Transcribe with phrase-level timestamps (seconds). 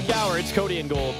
[0.00, 0.38] o'clock hour.
[0.38, 1.14] It's Cody and Gold.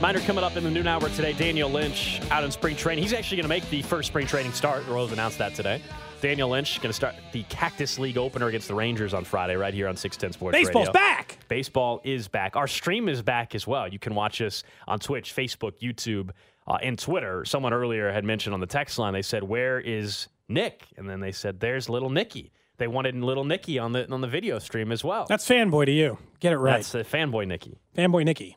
[0.00, 1.32] Minor coming up in the noon hour today.
[1.32, 3.02] Daniel Lynch out in spring training.
[3.02, 4.84] He's actually going to make the first spring training start.
[4.84, 5.80] The Royals announced that today.
[6.20, 9.72] Daniel Lynch going to start the Cactus League opener against the Rangers on Friday, right
[9.72, 10.92] here on 610 Sports Baseball's Radio.
[10.92, 11.38] back.
[11.48, 12.56] Baseball is back.
[12.56, 13.88] Our stream is back as well.
[13.88, 16.30] You can watch us on Twitch, Facebook, YouTube,
[16.66, 17.44] uh, and Twitter.
[17.44, 20.86] Someone earlier had mentioned on the text line, they said, Where is Nick?
[20.96, 22.52] And then they said, There's little Nicky.
[22.78, 25.26] They wanted little Nikki on the on the video stream as well.
[25.28, 26.18] That's fanboy to you.
[26.40, 26.74] Get it right.
[26.74, 27.78] That's the fanboy Nikki.
[27.96, 28.56] fanboy Nikki.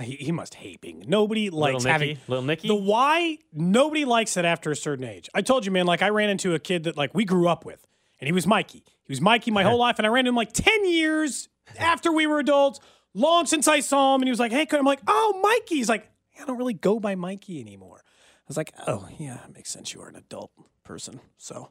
[0.00, 1.04] He, he must hate being.
[1.06, 1.92] Nobody likes Nicky?
[1.92, 2.68] having Little Nikki.
[2.68, 5.28] The why nobody likes it after a certain age.
[5.34, 5.84] I told you, man.
[5.86, 7.86] Like I ran into a kid that like we grew up with,
[8.18, 8.82] and he was Mikey.
[9.04, 11.48] He was Mikey my whole life, and I ran into him like ten years
[11.78, 12.80] after we were adults.
[13.12, 15.88] Long since I saw him, and he was like, "Hey," I'm like, "Oh, Mikey." He's
[15.88, 16.08] like,
[16.40, 19.92] "I don't really go by Mikey anymore." I was like, "Oh, yeah, it makes sense.
[19.92, 21.70] You are an adult person, so."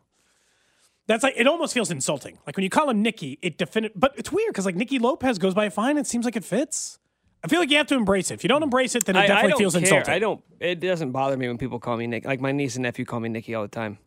[1.10, 2.38] That's like it almost feels insulting.
[2.46, 4.00] Like when you call him Nicky, it definite.
[4.00, 5.98] But it's weird because like Nicky Lopez goes by fine.
[5.98, 7.00] It seems like it fits.
[7.44, 8.36] I feel like you have to embrace it.
[8.36, 9.82] If you don't embrace it, then it I, I definitely don't feels care.
[9.82, 10.14] insulting.
[10.14, 10.44] I don't.
[10.60, 12.26] It doesn't bother me when people call me Nick.
[12.26, 13.98] Like my niece and nephew call me Nicky all the time.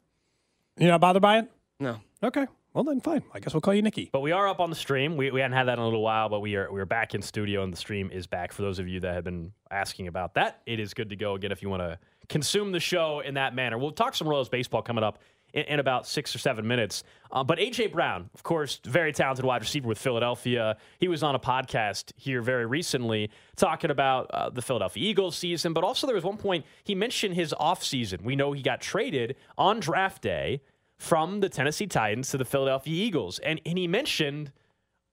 [0.78, 1.50] You're not bothered by it?
[1.80, 1.98] No.
[2.22, 2.46] Okay.
[2.72, 3.24] Well then, fine.
[3.34, 4.08] I guess we'll call you Nicky.
[4.12, 5.16] But we are up on the stream.
[5.16, 7.16] We, we hadn't had that in a little while, but we are we are back
[7.16, 8.52] in studio and the stream is back.
[8.52, 11.34] For those of you that have been asking about that, it is good to go
[11.34, 11.98] again if you want to
[12.28, 13.76] consume the show in that manner.
[13.76, 15.18] We'll talk some Royals baseball coming up
[15.52, 17.04] in, in about six or seven minutes.
[17.30, 20.76] Uh, but AJ Brown, of course, very talented wide receiver with Philadelphia.
[20.98, 25.72] He was on a podcast here very recently talking about uh, the Philadelphia Eagles season,
[25.72, 28.22] but also there was one point he mentioned his offseason.
[28.22, 30.62] We know he got traded on draft day
[30.98, 33.38] from the Tennessee Titans to the Philadelphia Eagles.
[33.40, 34.52] And, and he mentioned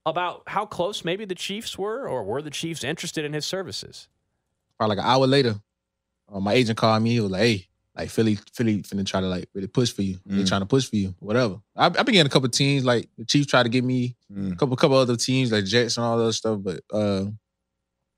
[0.05, 4.07] about how close maybe the Chiefs were, or were the Chiefs interested in his services?
[4.77, 5.55] Probably like an hour later,
[6.31, 7.11] uh, my agent called me.
[7.11, 10.19] He was like, "Hey, like Philly, Philly finna try to like really push for you.
[10.25, 10.47] They Mm.
[10.47, 13.25] trying to push for you, whatever." I, I've been getting a couple teams like the
[13.25, 14.53] Chiefs tried to get me, Mm.
[14.53, 17.25] a couple couple other teams like Jets and all that stuff, but uh,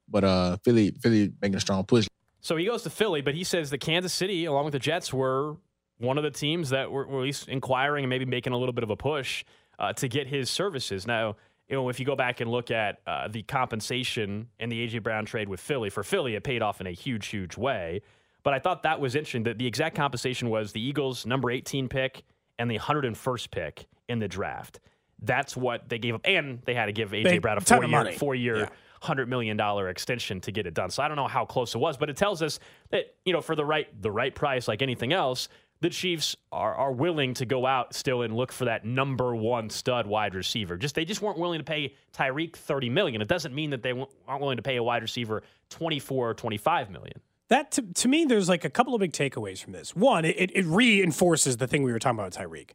[0.08, 2.08] but uh, Philly, Philly making a strong push.
[2.42, 5.14] So he goes to Philly, but he says that Kansas City, along with the Jets,
[5.14, 5.56] were
[6.00, 8.74] one of the teams that were, were at least inquiring and maybe making a little
[8.74, 9.46] bit of a push
[9.80, 11.06] uh, to get his services.
[11.06, 11.36] Now,
[11.70, 15.04] you know, if you go back and look at uh, the compensation in the AJ
[15.04, 18.02] Brown trade with Philly, for Philly, it paid off in a huge, huge way.
[18.44, 21.88] But I thought that was interesting that the exact compensation was the Eagles' number 18
[21.90, 22.24] pick
[22.58, 24.80] and the 101st pick in the draft.
[25.22, 28.58] That's what they gave up, and they had to give AJ Brown a four-year, four-year,
[28.58, 28.70] Yeah.
[29.02, 30.90] hundred million dollar extension to get it done.
[30.90, 32.60] So I don't know how close it was, but it tells us
[32.90, 35.48] that you know for the right the right price, like anything else,
[35.82, 39.70] the Chiefs are are willing to go out still and look for that number one
[39.70, 40.76] stud wide receiver.
[40.76, 43.22] Just they just weren't willing to pay Tyreek thirty million.
[43.22, 43.92] It doesn't mean that they
[44.28, 47.20] aren't willing to pay a wide receiver twenty four or twenty five million.
[47.52, 49.94] That to, to me, there's like a couple of big takeaways from this.
[49.94, 52.70] One, it, it reinforces the thing we were talking about with Tyreek.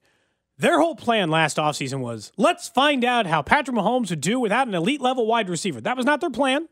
[0.58, 4.68] Their whole plan last offseason was let's find out how Patrick Mahomes would do without
[4.68, 5.80] an elite level wide receiver.
[5.80, 6.68] That was not their plan.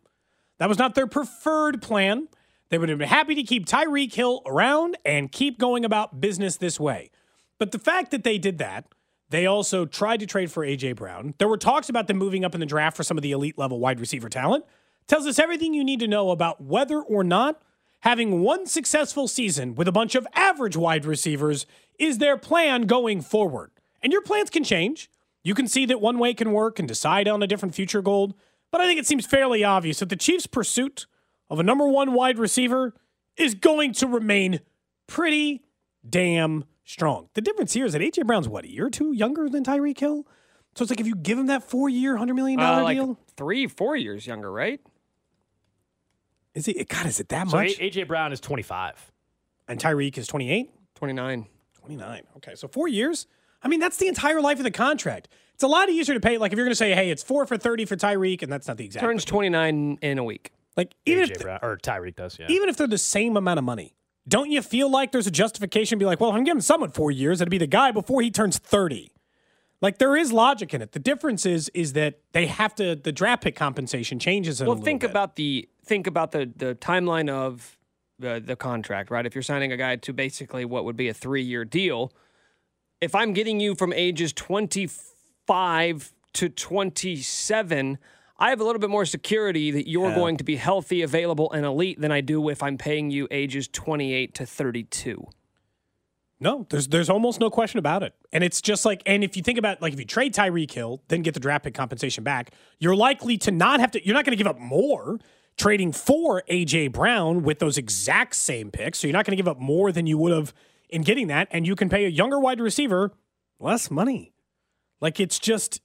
[0.59, 2.28] That was not their preferred plan.
[2.69, 6.59] They would have been happy to keep Tyreek Hill around and keep going about business
[6.59, 7.10] this way.
[7.59, 8.84] But the fact that they did that,
[9.31, 10.93] they also tried to trade for A.J.
[10.93, 11.32] Brown.
[11.38, 13.56] There were talks about them moving up in the draft for some of the elite
[13.56, 14.66] level wide receiver talent.
[15.06, 17.62] Tells us everything you need to know about whether or not
[18.04, 21.65] having one successful season with a bunch of average wide receivers
[21.98, 23.70] is their plan going forward.
[24.03, 25.10] And your plans can change.
[25.42, 28.37] You can see that one way can work and decide on a different future goal.
[28.70, 31.06] But I think it seems fairly obvious that the Chiefs' pursuit
[31.48, 32.93] of a number one wide receiver
[33.38, 34.60] is going to remain
[35.06, 35.62] pretty
[36.06, 37.31] damn strong.
[37.32, 39.98] The difference here is that AJ Brown's what, a year or two younger than Tyreek
[39.98, 40.26] Hill?
[40.75, 43.19] So it's like if you give him that four year, $100 million Uh, like deal,
[43.37, 44.81] three, four years younger, right?
[46.54, 47.78] Is it, God, is it that So A- much?
[47.78, 49.12] AJ Brown is twenty five.
[49.69, 50.70] and Tyreek is 28?
[50.94, 51.47] Twenty nine.
[51.81, 52.22] 29.
[52.38, 53.26] Okay, so four years.
[53.62, 55.28] I mean, that's the entire life of the contract.
[55.54, 56.38] It's a lot easier to pay.
[56.38, 58.66] Like if you're going to say, "Hey, it's four for 30 for Tyreek," and that's
[58.69, 59.04] not the exact.
[59.04, 60.50] Turns but, twenty nine in a week.
[60.76, 62.38] like even AJ if Brown or Tyreek does.
[62.38, 62.47] Yeah.
[62.48, 63.94] even if they're the same amount of money,
[64.26, 65.98] don't you feel like there's a justification?
[65.98, 68.23] to Be like, well, if I'm giving someone four years, it'd be the guy before
[68.23, 69.12] he turns 30.
[69.81, 70.93] Like there is logic in it.
[70.93, 74.61] The difference is is that they have to the draft pick compensation changes.
[74.61, 75.11] It a Well, little think bit.
[75.11, 77.78] about the think about the the timeline of
[78.19, 79.26] the the contract, right?
[79.26, 82.12] If you're signing a guy to basically what would be a three year deal,
[83.00, 87.98] if I'm getting you from ages 25 to 27,
[88.38, 91.64] I have a little bit more security that you're going to be healthy, available, and
[91.64, 95.28] elite than I do if I'm paying you ages 28 to 32.
[96.40, 98.12] No, there's there's almost no question about it.
[98.32, 101.00] And it's just like, and if you think about like if you trade Tyreek Hill,
[101.08, 104.04] then get the draft pick compensation back, you're likely to not have to.
[104.04, 105.20] You're not going to give up more
[105.56, 108.98] trading for AJ Brown with those exact same picks.
[108.98, 110.52] So you're not going to give up more than you would have
[110.88, 113.12] in getting that, and you can pay a younger wide receiver
[113.58, 114.32] less money.
[115.00, 115.80] Like it's just,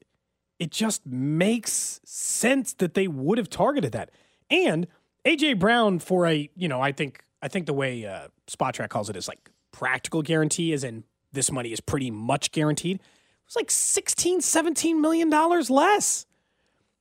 [0.59, 4.11] it just makes sense that they would have targeted that.
[4.49, 4.87] And
[5.25, 9.09] AJ Brown for a, you know, I think I think the way uh, Spotrac calls
[9.09, 12.97] it is like practical guarantee, as in this money is pretty much guaranteed.
[12.97, 13.01] It
[13.45, 16.25] was like 16, 17 million dollars less.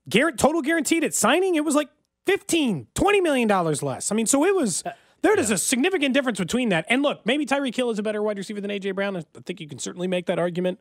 [0.08, 1.88] Guar- total guaranteed at signing, it was like
[2.28, 4.12] 15, 20 million dollars less.
[4.12, 4.84] I mean, so it was
[5.22, 6.84] there is a significant difference between that.
[6.90, 9.16] And look, maybe Tyreek Hill is a better wide receiver than AJ Brown.
[9.16, 10.78] I think you can certainly make that argument.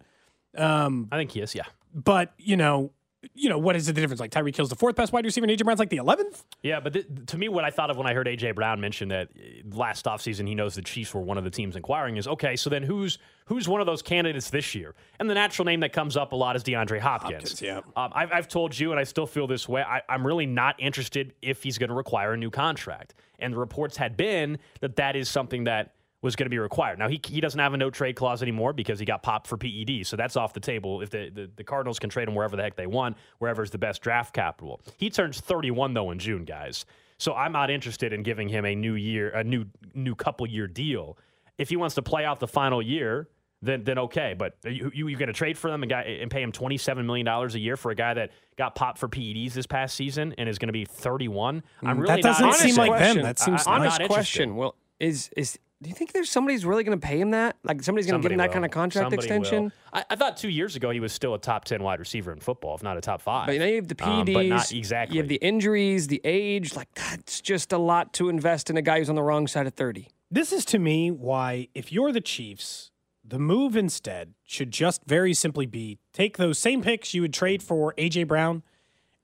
[0.58, 1.56] Um, I think he is.
[1.56, 1.64] Yeah.
[1.94, 2.92] but you know,
[3.34, 4.20] you know, what is the difference?
[4.20, 6.44] Like Tyreek Hill's the fourth best wide receiver, and AJ Brown's like the eleventh.
[6.62, 9.10] Yeah, but th- to me, what I thought of when I heard AJ Brown mention
[9.10, 12.28] that uh, last offseason he knows the Chiefs were one of the teams inquiring is
[12.28, 12.56] okay.
[12.56, 14.96] So then who's who's one of those candidates this year?
[15.20, 17.34] And the natural name that comes up a lot is DeAndre Hopkins.
[17.34, 17.78] Hopkins, yeah.
[17.96, 19.82] Um, I've, I've told you, and I still feel this way.
[19.82, 23.14] I, I'm really not interested if he's going to require a new contract.
[23.40, 26.98] And the reports had been that that is something that was going to be required.
[27.00, 29.56] Now he he doesn't have a no trade clause anymore because he got popped for
[29.58, 31.02] PED, so that's off the table.
[31.02, 33.78] If the, the, the Cardinals can trade him wherever the heck they want, wherever's the
[33.78, 34.82] best draft capital.
[34.98, 36.86] He turns 31 though in June, guys.
[37.20, 40.68] So I'm not interested in giving him a new year, a new new couple year
[40.68, 41.18] deal.
[41.58, 43.28] If he wants to play out the final year,
[43.62, 44.36] then then okay.
[44.38, 47.06] But you you, you going to trade for them and, guy, and pay him 27
[47.06, 50.34] million dollars a year for a guy that got popped for PEDs this past season
[50.38, 51.64] and is going to be 31?
[51.84, 52.92] I'm really Mm, that doesn't not seem interested.
[52.92, 53.22] like them.
[53.24, 53.94] That seems I- I'm nice.
[53.94, 54.56] Honest not question.
[54.56, 57.56] Well, is is do you think there's somebody's really going to pay him that?
[57.64, 59.64] Like somebody's going to give him that Somebody kind of contract Somebody extension?
[59.66, 59.72] will.
[59.94, 62.40] I, I thought two years ago he was still a top 10 wide receiver in
[62.40, 63.48] football, if not a top five.
[63.48, 65.18] But now you have the Um, but not exactly.
[65.18, 66.76] You have the injuries, the age.
[66.76, 69.68] Like that's just a lot to invest in a guy who's on the wrong side
[69.68, 70.10] of thirty.
[70.32, 72.92] This is to me why, if you're the Chiefs,
[73.24, 77.62] the move instead should just very simply be take those same picks you would trade
[77.62, 78.64] for AJ Brown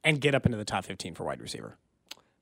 [0.04, 1.78] and get up into the top 15 for wide receiver.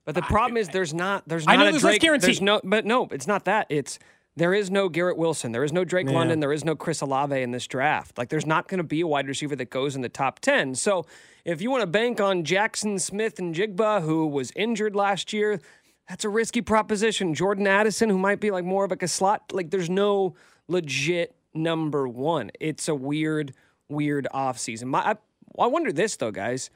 [0.04, 2.26] But the problem is there's not there's I know a there's less Drake, guarantee.
[2.26, 3.66] There's no, but no, it's not that.
[3.68, 3.98] It's
[4.34, 6.14] there is no Garrett Wilson, there is no Drake Yeah.
[6.14, 8.18] London, there is no Chris Olave in this draft.
[8.18, 10.74] Like there's not going to be a wide receiver that goes in the top ten.
[10.74, 11.06] So
[11.44, 15.60] if you want to bank on Jaxon Smith-Njigba, who was injured last year,
[16.08, 17.34] that's a risky proposition.
[17.34, 20.34] Jordan Addison, who might be like more of like a slot, like there's no
[20.66, 22.50] legit number one.
[22.58, 23.54] It's a weird,
[23.88, 24.84] weird offseason.
[24.86, 25.14] My, I,
[25.58, 26.70] I wonder this though, guys.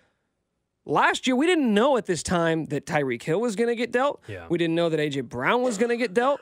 [0.87, 3.91] Last year, we didn't know at this time that Tyreek Hill was going to get
[3.93, 4.23] dealt.
[4.29, 4.47] Yeah.
[4.49, 6.41] We didn't know that AJ Brown was going to get dealt.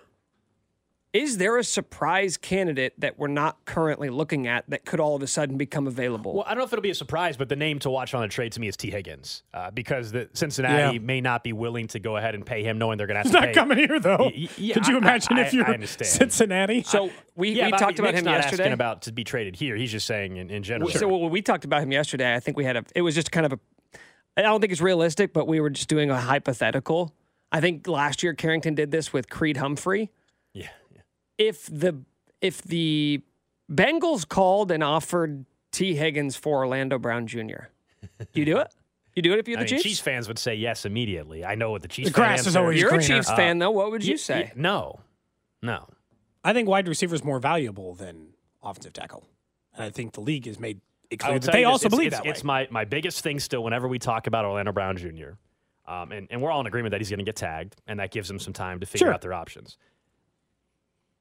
[1.14, 5.22] Is there a surprise candidate that we're not currently looking at that could all of
[5.22, 6.34] a sudden become available?
[6.34, 8.24] Well, I don't know if it'll be a surprise, but the name to watch on
[8.24, 11.00] a trade to me is Tee Higgins uh, because the Cincinnati Yeah.
[11.00, 13.26] may not be willing to go ahead and pay him, knowing they're going to have
[13.26, 13.54] He's to not pay.
[13.54, 14.32] coming here, though.
[14.34, 16.08] Y- yeah, Could you imagine I- if you're I understand.
[16.10, 16.82] Cincinnati?
[16.82, 18.62] so we, yeah, we talked about Nick's him not yesterday.
[18.64, 19.76] asking about to be traded here.
[19.76, 20.90] He's just saying in, in general.
[20.90, 22.84] So when we talked about him yesterday, I think we had a.
[22.96, 23.60] It was just kind of a.
[24.36, 27.14] I don't think it's realistic, but we were just doing a hypothetical.
[27.52, 30.10] I think last year Carrington did this with Creed Humphrey.
[30.52, 31.02] yeah, yeah.
[31.38, 32.00] If the
[32.40, 33.20] if the
[33.72, 37.68] Bengals called and offered Tee Higgins for Orlando Brown Jr.,
[38.32, 38.68] you do it?
[39.14, 39.82] You do it if you're I the mean, Chiefs?
[39.84, 41.44] Chiefs fans would say yes immediately.
[41.44, 43.16] I know what the Chiefs The grass fan is always You're a greener.
[43.22, 43.70] Chiefs fan, though.
[43.70, 44.42] What would you Y- say?
[44.46, 45.00] y- no,
[45.62, 45.86] no.
[46.42, 49.24] I think wide receiver is more valuable than offensive tackle.
[49.74, 50.80] And I think the league has made
[51.10, 53.22] it I clear that they this, also it's, believe it's, that it's my, my biggest
[53.22, 55.32] thing still whenever we talk about Orlando Brown Jr.
[55.86, 58.10] Um, and, and we're all in agreement that he's going to get tagged, and that
[58.10, 59.14] gives him some time to figure Sure.
[59.14, 59.76] out their options.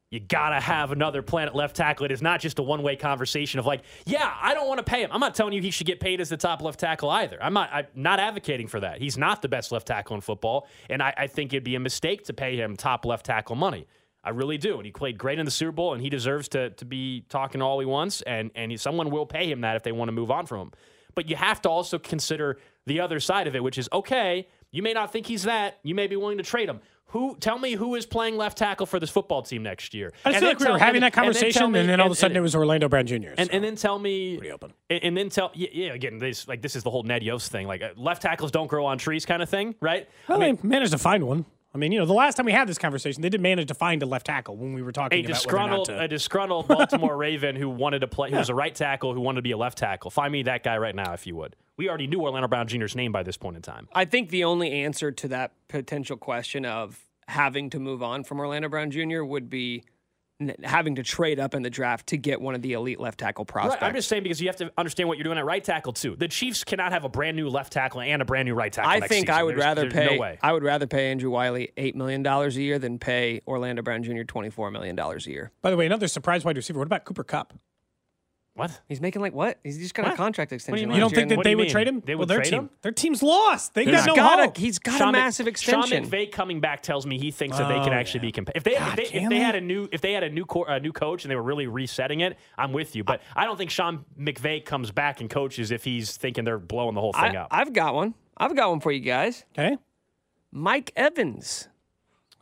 [0.10, 2.06] You got to have another plan at left tackle.
[2.06, 4.84] It is not just a one way conversation of like, yeah, I don't want to
[4.84, 5.10] pay him.
[5.12, 7.42] I'm not telling you he should get paid as the top left tackle either.
[7.42, 9.02] I'm not, I'm not advocating for that.
[9.02, 11.80] He's not the best left tackle in football, and I, I think it'd be a
[11.80, 13.88] mistake to pay him top left tackle money.
[14.24, 14.78] I really do.
[14.78, 17.62] And he played great in the Super Bowl, and he deserves to, to be talking
[17.62, 20.14] all he wants, and, and he, someone will pay him that if they want to
[20.14, 20.72] move on from him.
[21.16, 24.82] But you have to also consider the other side of it, which is okay, you
[24.82, 25.78] may not think he's that.
[25.84, 26.80] You may be willing to trade him.
[27.08, 30.12] Who tell me who is playing left tackle for this football team next year?
[30.26, 32.08] I just And feel like we were having and- that conversation, and, me- then all
[32.08, 33.16] of a sudden it was Orlando Brown Jr.
[33.38, 33.54] and, so.
[33.56, 34.74] and then tell me Pretty open.
[34.90, 37.52] And, and then tell yeah, yeah again this like this is the whole Ned Yost
[37.52, 40.46] thing like uh, left tackles don't grow on trees kind of thing right well, I
[40.48, 41.46] mean managed to find one.
[41.74, 43.74] I mean, you know, the last time we had this conversation, they did manage to
[43.74, 46.68] find a left tackle when we were talking a about disgruntled whether or a disgruntled
[46.68, 49.52] Baltimore Raven who wanted to play who was a right tackle who wanted to be
[49.52, 52.22] a left tackle find me that guy right now if you would we already knew
[52.22, 55.28] Orlando Brown Jr.'s name by this point in time I think the only answer to
[55.30, 59.24] that potential question of having to move on from Orlando Brown Jr.
[59.24, 59.84] would be n-
[60.64, 63.46] having to trade up in the draft to get one of the elite left tackle
[63.46, 63.82] prospects.
[63.82, 65.94] Right, I'm just saying because you have to understand what you're doing at right tackle
[65.94, 66.16] too.
[66.16, 68.92] The Chiefs cannot have a brand new left tackle and a brand new right tackle.
[68.92, 69.40] I next think season.
[69.40, 70.16] I would There's- rather there's pay.
[70.16, 70.40] No way.
[70.42, 74.04] I would rather pay Andrew Wylie eight million dollars a year than pay Orlando Brown
[74.04, 74.24] Jr.
[74.24, 75.52] twenty four million dollars a year.
[75.62, 76.80] By the way, another surprise wide receiver.
[76.80, 77.54] What about Cooper Kupp?
[78.56, 78.82] What?
[78.88, 79.58] He's making like what?
[79.64, 80.18] He's just got a What?
[80.18, 80.90] contract do you extension.
[80.90, 80.96] mean?
[80.98, 81.72] You last don't year, think that What do they you would mean?
[81.72, 82.00] trade him?
[82.06, 82.70] They well, would their trade team, him?
[82.84, 83.74] their team's lost.
[83.74, 84.58] They He's got no got hope.
[84.58, 86.04] a he's got a Sean Mc- massive extension.
[86.04, 88.28] Sean McVay coming back tells me he thinks that they Oh, can actually yeah.
[88.28, 88.60] be competitive.
[88.60, 89.44] If they, God, if they, can if they they?
[89.44, 91.42] had a new if they had a new co- a new coach and they were
[91.42, 93.04] really resetting it, I'm with you.
[93.04, 96.94] But I don't think Sean McVay comes back and coaches if he's thinking they're blowing
[96.94, 97.48] the whole thing I, up.
[97.50, 98.14] I've got one.
[98.38, 99.46] I've got one for you guys.
[99.58, 99.78] Okay.
[100.52, 101.70] Mike Evans.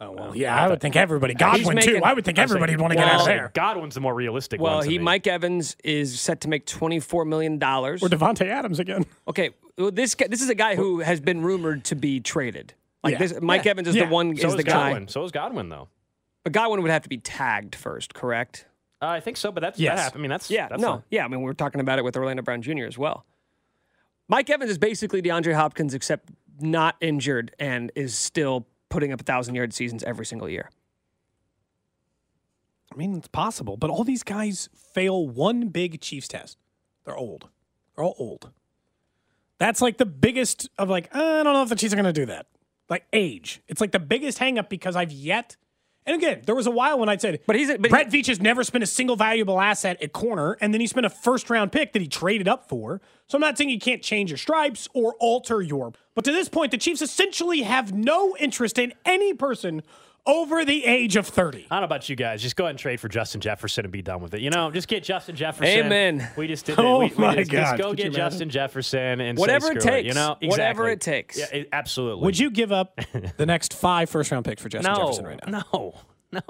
[0.04, 1.36] Oh well, yeah, I would think everybody.
[1.36, 2.02] Godwin too.
[2.04, 3.52] I would think everybody would want to get out of there.
[3.54, 4.72] Godwin's the more realistic one.
[4.72, 5.04] Well, to he me.
[5.04, 8.02] Mike Evans is set to make twenty four million dollars.
[8.02, 9.06] Or Davante Adams again.
[9.28, 12.74] Okay, well, this this is a guy who has been rumored to be traded.
[13.04, 13.18] Like Yeah.
[13.20, 13.72] this, Mike Yeah.
[13.72, 14.06] Evans is Yeah.
[14.06, 14.90] the one So is is the guy.
[14.90, 15.08] Godwin.
[15.08, 15.88] So is Godwin, though.
[16.44, 18.66] But Godwin would have to be tagged first, correct?
[19.02, 20.10] Uh, I think so, but that's Yes.
[20.12, 20.18] that.
[20.18, 21.26] I mean, that's Yeah, That's no, not- yeah.
[21.26, 22.86] I mean, we are talking about it with Orlando Brown Jr.
[22.86, 23.26] as well.
[24.28, 26.30] Mike Evans is basically DeAndre Hopkins, except
[26.60, 30.70] not injured and is still putting up a thousand yard seasons every single year.
[32.94, 36.58] I mean, it's possible, but all these guys fail one big Chiefs test.
[37.06, 37.48] They're old.
[37.96, 38.52] They're all old.
[39.58, 42.06] That's like the biggest of like, uh, I don't know if the Chiefs are going
[42.06, 42.48] to do that.
[42.90, 43.62] Like age.
[43.70, 45.56] It's like the biggest hang up because I've yet.
[46.06, 48.26] And again, there was a while when I said, But he's a- but Brett Veach
[48.28, 51.50] has never spent a single valuable asset at corner, and then he spent a first
[51.50, 53.00] round pick that he traded up for.
[53.28, 55.94] So I'm not saying you can't change your stripes or alter your.
[56.16, 59.82] But to this point, the Chiefs essentially have no interest in any person
[60.28, 61.66] over the age of 30.
[61.72, 62.44] I don't know about you guys.
[62.44, 64.42] Just go ahead and trade for Justin Jefferson and be done with it.
[64.42, 65.86] You know, just get Justin Jefferson.
[65.88, 66.30] Amen.
[66.38, 67.00] We just did Oh.
[67.00, 67.62] We, we my just, God.
[67.62, 68.12] Just go Could get?
[68.14, 70.08] Justin Jefferson and say Whatever it screw takes.
[70.08, 71.40] you know, Whatever it takes.
[71.40, 72.24] Yeah, it- absolutely.
[72.26, 73.00] Would you give up
[73.38, 75.64] the next five first round picks for Justin No, Jefferson right now?
[75.74, 75.96] no,
[76.34, 76.42] no.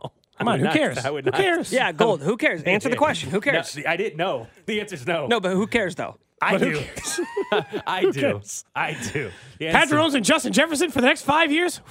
[0.41, 1.03] Come on, who cares?
[1.05, 1.33] Who not.
[1.33, 1.71] cares?
[1.73, 2.21] Yeah, gold.
[2.21, 2.63] Who cares?
[2.63, 3.29] Answer the question.
[3.29, 3.77] Who cares?
[3.77, 4.47] No, I didn't know.
[4.65, 5.27] The answer's no.
[5.27, 6.17] No, but who cares though?
[6.41, 6.79] I But who do.
[6.79, 7.19] cares?
[7.87, 8.13] I do.
[8.13, 8.65] cares?
[8.75, 9.31] I do.
[9.59, 11.81] The Patrick answer- Mahomes and Justin Jefferson for the next five years?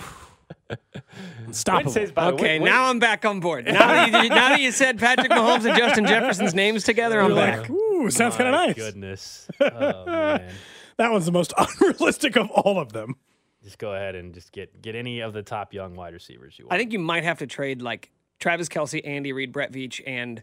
[1.52, 2.18] Stop Win says it.
[2.18, 3.64] Okay, way- now I'm back on board.
[3.66, 7.34] Now that, you, now that you said Patrick Mahomes and Justin Jefferson's names together, I'm
[7.34, 7.68] back.
[7.70, 8.76] Ooh, sounds kind of nice.
[8.76, 9.48] Goodness.
[9.60, 10.50] Oh man.
[10.96, 13.16] That one's the most unrealistic of all of them.
[13.64, 16.66] Just go ahead and just get get any of the top young wide receivers you
[16.66, 16.74] want.
[16.74, 20.42] I think you might have to trade like Travis Kelce, Andy Reid, Brett Veach, and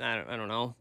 [0.00, 0.74] I don't, I don't know.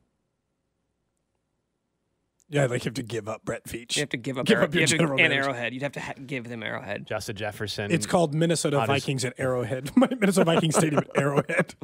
[2.49, 3.95] Yeah, like you have to give up Brett Veach.
[3.95, 5.33] You have to give up, Give Arrow, up your you have to- and.
[5.33, 5.73] Arrowhead.
[5.73, 7.07] You'd have to ha- give them Arrowhead.
[7.07, 7.91] Justin Jefferson.
[7.91, 9.89] It's called Minnesota I'll Vikings at Arrowhead.
[9.95, 11.75] Minnesota Vikings Stadium at Arrowhead.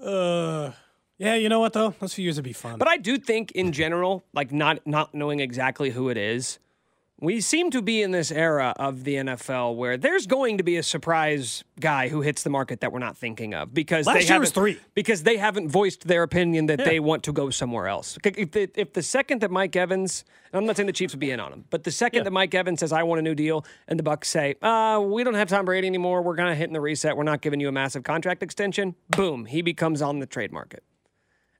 [0.04, 0.72] uh,
[1.18, 1.94] yeah, you know what though?
[2.00, 2.78] Those few years would be fun.
[2.78, 6.58] But I do think, in general, like not not knowing exactly who it is,
[7.22, 10.76] we seem to be in this era of the NFL where there's going to be
[10.76, 14.26] a surprise guy who hits the market that we're not thinking of because Last they
[14.26, 14.80] year was three.
[14.94, 18.18] because they haven't voiced their opinion that they want to go somewhere else.
[18.24, 21.20] If the, if the second that Mike Evans, and I'm not saying the Chiefs would
[21.20, 23.36] be in on him, but the second that Mike Evans says I want a new
[23.36, 26.56] deal, and the Bucs say, uh, we don't have Tom Brady anymore, we're kind of
[26.58, 28.96] hitting the reset, we're not giving you a massive contract extension.
[29.10, 30.82] Boom, he becomes on the trade market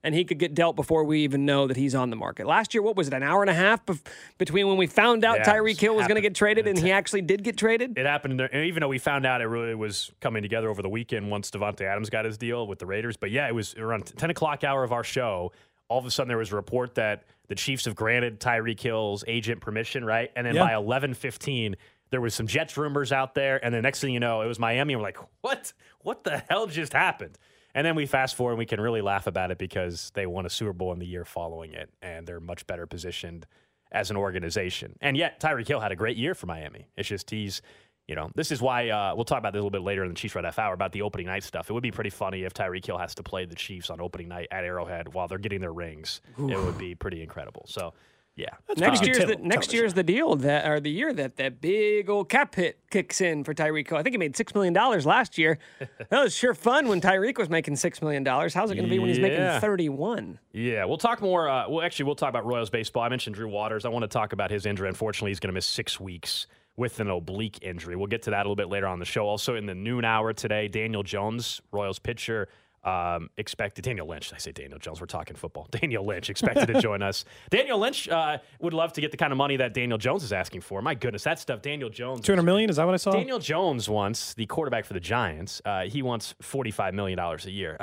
[0.04, 2.46] and he could get dealt before we even know that he's on the market.
[2.46, 4.04] Last year, what was it, an hour and a half bef-
[4.38, 6.90] between when we found out Yeah, Tyreek Hill was going to get traded and he
[6.90, 7.96] actually did get traded?
[7.96, 10.82] It happened, there, and even though we found out it really was coming together over
[10.82, 13.16] the weekend once Davante Adams got his deal with the Raiders.
[13.16, 15.52] But yeah, it was around 10 o'clock hour of our show.
[15.88, 19.24] All of a sudden, there was a report that the Chiefs have granted Tyreek Hill's
[19.26, 20.30] agent permission, right?
[20.34, 20.64] And then Yeah.
[20.64, 21.76] by 11:15,
[22.10, 24.58] there was some Jets rumors out there, and the next thing you know, it was
[24.58, 24.96] Miami.
[24.96, 25.72] We're like, what?
[26.00, 27.38] What the hell just happened?
[27.74, 30.46] And then we fast forward and we can really laugh about it because they won
[30.46, 33.46] a Super Bowl in the year following it, and they're much better positioned
[33.90, 34.96] as an organization.
[35.00, 36.86] And yet, Tyreek Hill had a great year for Miami.
[36.96, 37.62] It's just he's,
[38.08, 40.08] you know, this is why uh, we'll talk about this a little bit later in
[40.10, 41.70] the Chiefs Red F Hour about the opening night stuff.
[41.70, 44.28] It would be pretty funny if Tyreek Hill has to play the Chiefs on opening
[44.28, 46.20] night at Arrowhead while they're getting their rings.
[46.50, 47.64] It would be pretty incredible.
[47.68, 47.94] So,
[48.34, 48.46] yeah.
[48.76, 52.08] Next good year's the, next year's the deal that or the year that that big
[52.08, 55.36] old cap hit kicks in for Tyreek I think he made six million dollars last
[55.36, 55.58] year.
[55.78, 58.54] that was sure fun when Tyreek was making six million dollars.
[58.54, 60.38] How's it going to be when he's making thirty one?
[60.52, 61.48] Yeah, we'll talk more.
[61.48, 63.02] Uh, well, actually, we'll talk about Royals baseball.
[63.02, 63.84] I mentioned Drew Waters.
[63.84, 64.88] I want to talk about his injury.
[64.88, 66.46] Unfortunately, he's going to miss six weeks
[66.76, 67.96] with an oblique injury.
[67.96, 69.26] We'll get to that a little bit later on the show.
[69.26, 72.48] Also, in the noon hour today, Daniel Jones, Royals pitcher,
[72.84, 73.84] um, expected.
[73.84, 74.32] Daniel Lynch.
[74.32, 75.00] I say Daniel Jones.
[75.00, 75.68] We're talking football.
[75.70, 77.24] Daniel Lynch expected to join us.
[77.50, 80.32] Daniel Lynch uh, would love to get the kind of money that Daniel Jones is
[80.32, 80.82] asking for.
[80.82, 81.62] My goodness, that stuff.
[81.62, 82.20] Daniel Jones.
[82.22, 82.70] 200 million?
[82.70, 83.12] Is that what I saw?
[83.12, 85.62] Daniel Jones wants the quarterback for the Giants.
[85.64, 87.78] Uh, he wants forty-five million dollars a year.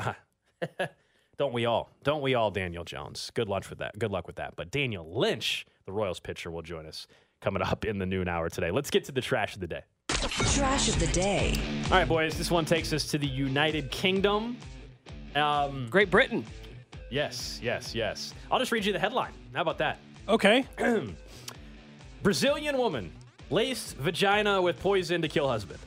[1.37, 1.89] Don't we all?
[2.03, 3.31] Don't we all, Daniel Jones?
[3.33, 3.97] Good luck with that.
[3.97, 4.57] Good luck with that.
[4.57, 7.07] But Daniel Lynch, the Royals pitcher, will join us
[7.39, 8.71] coming up in the noon hour today.
[8.71, 9.83] Let's get to the trash of the day.
[10.09, 11.53] Trash of the day.
[11.85, 12.37] All right, boys.
[12.37, 14.57] This one takes us to the United Kingdom.
[15.35, 16.45] Um, Great Britain.
[17.09, 18.33] yes, yes, yes.
[18.51, 19.33] I'll just read you the headline.
[19.53, 19.97] How about that?
[20.29, 20.63] Okay.
[22.21, 23.11] Brazilian woman
[23.49, 25.79] laced vagina with poison to kill husband.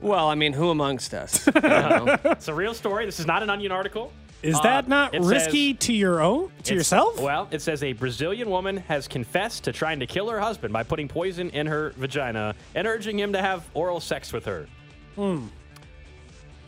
[0.00, 1.48] Well, I mean, who amongst us?
[1.56, 2.18] I.
[2.26, 3.06] It's a real story.
[3.06, 4.12] This is not an Onion article.
[4.42, 6.52] Is Uh, that not risky says- to your own?
[6.64, 7.18] To yourself?
[7.20, 10.82] Well, it says a Brazilian woman has confessed to trying to kill her husband by
[10.84, 14.68] putting poison in her vagina and urging him to have oral sex with her.
[15.16, 15.46] Hmm.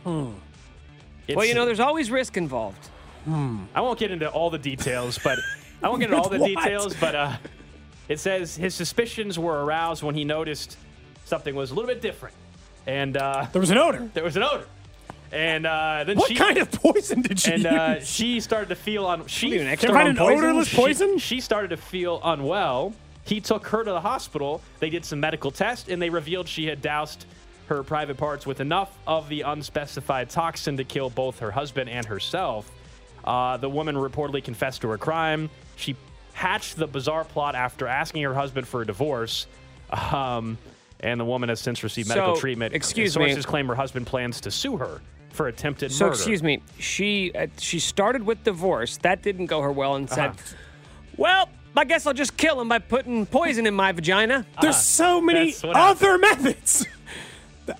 [0.03, 0.31] Hmm.
[1.35, 2.89] Well, you know, there's always risk involved.
[3.29, 5.37] I won't get into all the details, but
[5.83, 6.47] I won't get into all the What?
[6.47, 7.35] details, but uh,
[8.07, 10.77] It says his suspicions were aroused when he noticed
[11.25, 12.35] something was a little bit different,
[12.85, 14.09] and uh, There was an odor.
[14.13, 14.65] there was an odor.
[15.29, 17.71] And uh, then What she kind of poison did she and use?
[17.73, 19.27] uh, she started to feel on.
[19.27, 20.37] She What an Can expert I find on an poison?
[20.45, 21.17] odorless she- poison?
[21.17, 22.93] She, started to feel unwell.
[23.25, 24.61] He took her to the hospital.
[24.79, 27.25] They did some medical tests, and they revealed she had doused
[27.67, 32.05] her private parts with enough of the unspecified toxin to kill both her husband and
[32.05, 32.69] herself.
[33.23, 35.49] Uh, the woman reportedly confessed to her crime.
[35.75, 35.95] She
[36.33, 39.47] hatched the bizarre plot after asking her husband for a divorce.
[39.91, 40.57] Um,
[40.99, 42.73] and the woman has since received medical So, treatment.
[42.73, 43.27] excuse me.
[43.27, 46.15] Sources claim her husband plans to sue her for attempted So murder.
[46.15, 48.97] excuse me, she uh, she started with divorce.
[48.97, 50.55] That didn't go her well, and said, Uh-huh.
[51.17, 55.21] "Well, I guess I'll just kill him by putting poison in my vagina." There's so
[55.21, 56.87] many That's what other methods.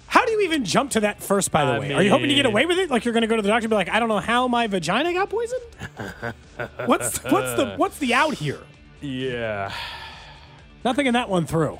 [0.08, 1.94] How do you even jump to that first, by the I way?
[1.94, 2.90] Are you hoping to get away with it?
[2.90, 4.48] Like you're going to go to the doctor and be like, I don't know how
[4.48, 5.62] my vagina got poisoned?
[6.86, 8.60] what's what's the what's the out here?
[9.02, 9.72] yeah.
[10.86, 11.80] Nothing in that one through.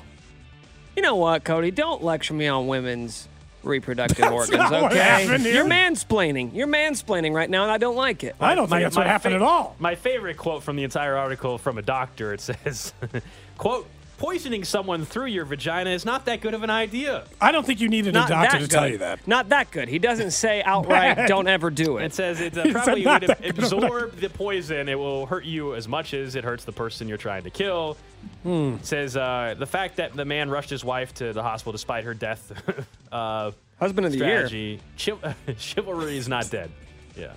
[0.96, 1.70] You know what, Cody?
[1.70, 3.28] Don't lecture me on women's
[3.62, 5.00] reproductive That's organs, not what okay?
[5.00, 5.54] happened here.
[5.54, 6.54] You're mansplaining.
[6.54, 8.34] You're mansplaining right now, and I don't like it.
[8.40, 9.76] I don't think My- that's what happened fa- at all.
[9.78, 12.92] My favorite quote from the entire article from a doctor it says,
[13.58, 13.86] quote,
[14.18, 17.24] poisoning someone through your vagina is not that good of an idea.
[17.40, 19.26] I don't think you needed a doctor that to tell you that.
[19.26, 19.88] Not that good.
[19.88, 23.22] He doesn't say outright, "Don't ever do It it." says it uh, said probably not
[23.22, 24.88] would that good of an absorb the poison.
[24.88, 27.96] It will hurt you as much as it hurts the person you're trying to kill.
[28.42, 28.74] Hmm.
[28.74, 32.04] It says uh, the fact that the man rushed his wife to the hospital despite
[32.04, 32.52] her death
[33.12, 34.78] uh, Husband of the year.
[34.96, 35.22] Chiv-
[35.58, 36.70] chivalry is not dead.
[37.16, 37.32] Yeah.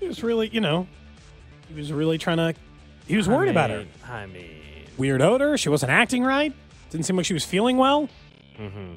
[0.00, 0.86] He was really, you know,
[1.68, 2.54] he was really trying to.
[3.06, 3.76] He was worried about her.
[3.76, 5.56] I mean- I mean, Weird odor.
[5.56, 6.52] She wasn't acting right.
[6.90, 8.08] Didn't seem like she was feeling well.
[8.58, 8.94] Mm-hmm.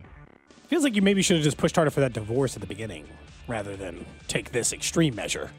[0.68, 3.06] Feels like you maybe should have just pushed harder for that divorce at the beginning,
[3.48, 5.52] rather than take this extreme measure.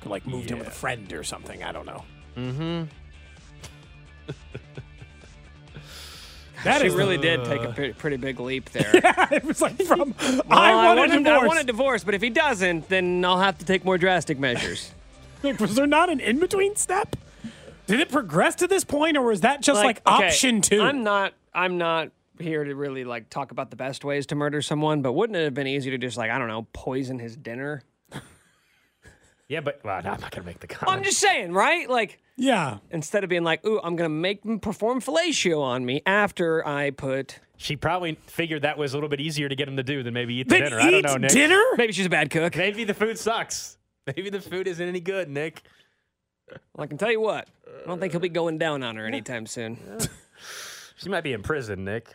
[0.00, 1.62] Could like moved in with a friend or something.
[1.62, 2.04] I don't know.
[2.36, 2.84] mm-hmm.
[6.64, 8.90] That She is really did take a pretty, pretty big leap there.
[8.94, 11.42] yeah, it was like from Well, I want a want divorce.
[11.42, 14.38] I want a divorce, but if he doesn't, then I'll have to take more drastic
[14.38, 14.90] measures.
[15.42, 17.16] Like, was there not an in between step?
[17.86, 20.80] Did it progress to this point, or was that just like, okay, option two?
[20.80, 21.34] I'm not.
[21.52, 25.12] I'm not here to really like talk about the best ways to murder someone, but
[25.12, 27.82] wouldn't it have been easier to just like I don't know, poison his dinner?
[29.46, 30.96] Yeah, but well, no, I'm not gonna make the comment.
[30.96, 31.88] I'm just saying, right?
[31.88, 32.78] Like yeah.
[32.90, 36.90] instead of being like, "Ooh, I'm gonna make him perform fellatio on me," after I
[36.90, 37.40] put.
[37.56, 40.14] She probably figured that was a little bit easier to get him to do than
[40.14, 40.80] maybe eat the Then dinner.
[40.80, 41.30] I don't know, Nick.
[41.30, 41.62] dinner?
[41.76, 42.56] Maybe she's a bad cook.
[42.56, 43.76] Maybe the food sucks.
[44.06, 45.62] Maybe the food isn't any good, Nick.
[46.48, 47.48] Well, I can tell you what,
[47.82, 49.78] I don't think he'll be going down on her anytime soon.
[50.96, 52.08] She might be in prison, Nick.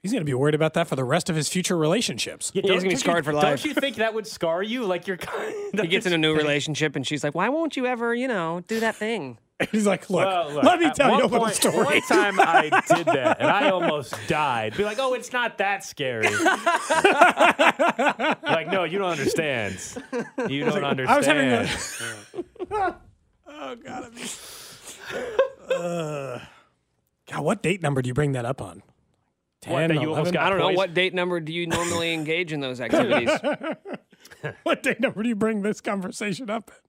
[0.00, 2.52] He's gonna be worried about that for the rest of his future relationships.
[2.54, 3.42] Yeah, he's don't- gonna be don't scarred you, for life.
[3.42, 4.84] Don't you think that would scar you?
[4.84, 7.84] Like you're kind He gets in a new relationship, and she's like, "Why won't you
[7.86, 9.38] ever, you know, do that thing?"
[9.72, 11.76] He's like, look, Well, look, let me at tell you a one little point- story.
[11.84, 14.76] One time I did that and I almost died.
[14.76, 16.28] Be like, oh, it's not that scary.
[18.42, 19.78] like, no, you don't understand.
[20.48, 21.08] You don't understand.
[21.08, 22.96] I was having a.
[23.48, 24.26] oh god, I mean,
[25.76, 26.40] uh,
[27.30, 28.82] God, what date number do you bring that up on?
[29.66, 30.32] What, 10, that you 11?
[30.32, 33.30] got I don't know what date number do you normally engage in those activities.
[34.64, 36.70] What date number do you bring this conversation up?
[36.72, 36.80] At?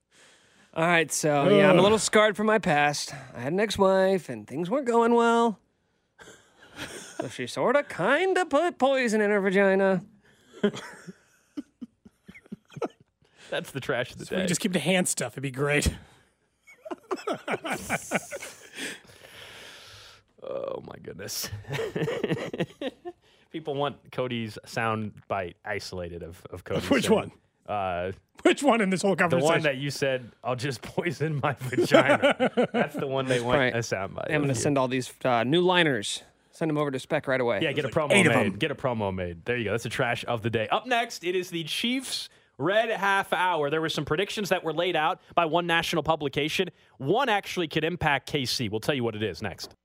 [0.81, 3.13] All right, so yeah, I'm a little scarred from my past.
[3.35, 5.59] I had an ex-wife, and things weren't going well.
[7.19, 10.03] So she sort of, kind of put poison in her vagina.
[13.49, 14.41] That's the trash of the We day.
[14.43, 15.33] could just keep the hand stuff.
[15.33, 15.89] It'd be great.
[20.43, 21.49] Oh my goodness.
[23.51, 26.85] People want Cody's sound bite isolated of, of Cody.
[26.87, 27.31] Which saying, one?
[27.67, 28.11] Uh,
[28.43, 29.39] Which one in this whole conversation?
[29.39, 29.63] the conversation?
[29.69, 32.67] one that you said, I'll just poison my vagina.
[32.71, 33.75] That's the one they want Right.
[33.75, 34.25] a sound bite.
[34.25, 34.63] I'm going of to you.
[34.63, 36.23] send all these uh, new liners.
[36.51, 37.59] Send them over to Spec right away.
[37.61, 38.59] Yeah, get a promo eight of made.
[38.59, 39.45] Get a promo made.
[39.45, 39.71] There you go.
[39.71, 40.67] That's the trash of the day.
[40.69, 42.29] Up next, it is the Chiefs
[42.59, 43.69] Red Half Hour.
[43.69, 46.69] There were some predictions that were laid out by one national publication.
[46.97, 48.71] One actually could impact KC.
[48.71, 49.75] We'll tell you what it is next.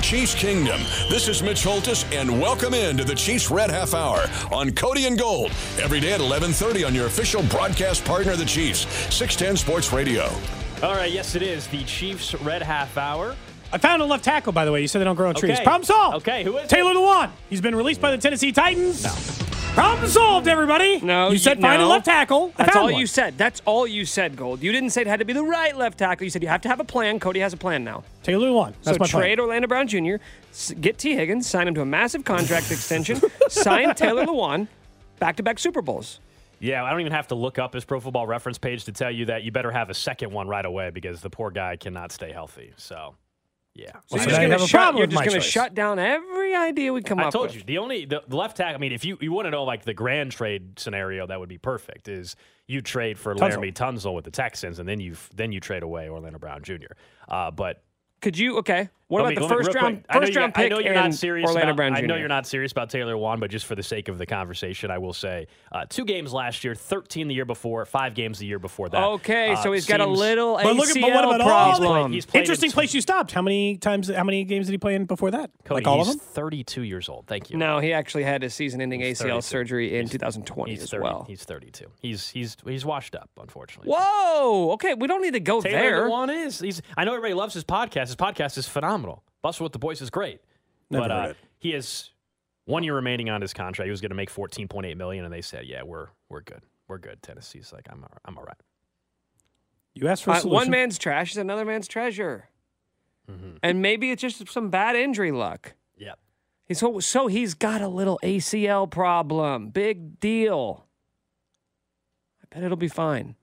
[0.00, 0.80] Chiefs Kingdom.
[1.08, 5.18] This is Mitch Holthus, and welcome into the Chiefs Red Half Hour on Cody and
[5.18, 5.50] Gold
[5.80, 10.30] every day at 11:30 on your official broadcast partner, the Chiefs, 610 Sports Radio.
[10.84, 13.34] All right, yes, it is the Chiefs Red Half Hour.
[13.72, 14.82] I found a left tackle, by the way.
[14.82, 15.54] You said they don't grow on trees.
[15.54, 15.64] Okay.
[15.64, 16.16] Problem solved.
[16.18, 16.70] Okay, who is it?
[16.70, 17.30] Taylor Lewan.
[17.48, 19.39] He's been released by the Tennessee Titans.
[19.74, 21.00] Problem solved, everybody.
[21.00, 22.52] No, you said find a left tackle.
[22.56, 23.00] I That's found all one.
[23.00, 23.38] you said.
[23.38, 24.62] That's all you said, Gold.
[24.62, 26.24] You didn't say it had to be the right left tackle.
[26.24, 27.20] You said you have to have a plan.
[27.20, 28.02] Cody has a plan now.
[28.22, 28.74] Taylor Lewan.
[28.82, 29.40] That's so my trade plan.
[29.40, 30.16] Orlando Brown Jr.,
[30.80, 34.66] get Tee Higgins, sign him to a massive contract extension, sign Taylor Lewan,
[35.20, 36.18] back-to-back Super Bowls.
[36.58, 39.10] Yeah, I don't even have to look up his Pro Football Reference page to tell
[39.10, 42.12] you that you better have a second one right away because the poor guy cannot
[42.12, 42.72] stay healthy.
[42.76, 43.14] So,
[43.74, 43.92] yeah.
[44.06, 46.54] So Well, you're just going a to shut, problem you're just gonna shut down every
[46.54, 47.34] idea we come I up with.
[47.34, 48.74] I told you the only the, the left tackle.
[48.74, 51.48] I mean, if you you want to know like the grand trade scenario, that would
[51.48, 52.08] be perfect.
[52.08, 53.56] Is you trade for Tunsil.
[53.56, 56.92] Laremy Tunsil with the Texans, and then you then you trade away Orlando Brown Jr.
[57.28, 57.82] Uh, but
[58.20, 58.58] Could you?
[58.58, 58.88] Okay.
[59.10, 60.04] What let about me- the let me- first round?
[60.08, 61.98] quick, First you- round I pick know you're and not serious Orlando about, Brown Jr.
[61.98, 64.26] I know you're not serious about Taylor Lewan, but just for the sake of the
[64.26, 68.38] conversation, I will say uh, two games last year, 13 the year before, five games
[68.38, 69.02] the year before that.
[69.02, 71.40] Okay, Uh, so he's got a seems- little But look at- but what ACL about
[71.40, 72.12] all the- problem.
[72.12, 73.32] He's played Interesting in- place you stopped.
[73.32, 74.08] How many times?
[74.08, 75.50] How many games did he play in before that?
[75.64, 76.18] Cody, like all of them.
[76.18, 77.26] 32 years old.
[77.26, 77.56] Thank you.
[77.56, 79.40] no, he actually had his season-ending He's ACL 32.
[79.42, 81.24] surgery in He's- 2020 he's as 30, well.
[81.26, 81.86] He's 32.
[82.00, 83.90] He's he's he's washed up, unfortunately.
[83.92, 84.70] Whoa.
[84.74, 85.72] Okay, we don't need to go there.
[85.72, 86.08] Taylor there.
[86.08, 86.60] Lewan is.
[86.60, 86.80] He's.
[86.96, 88.06] I know everybody loves his podcast.
[88.06, 88.99] His podcast is phenomenal.
[89.44, 90.40] Bussin' with the Boys is great.
[90.90, 91.36] Never but heard uh, it.
[91.58, 92.10] he has
[92.66, 93.86] one year remaining on his contract.
[93.86, 96.62] He was going to make 14.8 million, and they said, "Yeah, we're we're good.
[96.88, 98.56] We're good." Tennessee's like, "I'm all- I'm all right."
[99.94, 102.48] You asked for a Uh, one man's trash is another man's treasure.
[103.30, 103.56] Mm-hmm.
[103.62, 105.74] And maybe it's just some bad injury luck.
[105.98, 106.18] Yep.
[106.66, 109.70] He's so, so he's got a little ACL problem.
[109.70, 110.86] Big deal.
[112.42, 113.36] I bet it'll be fine.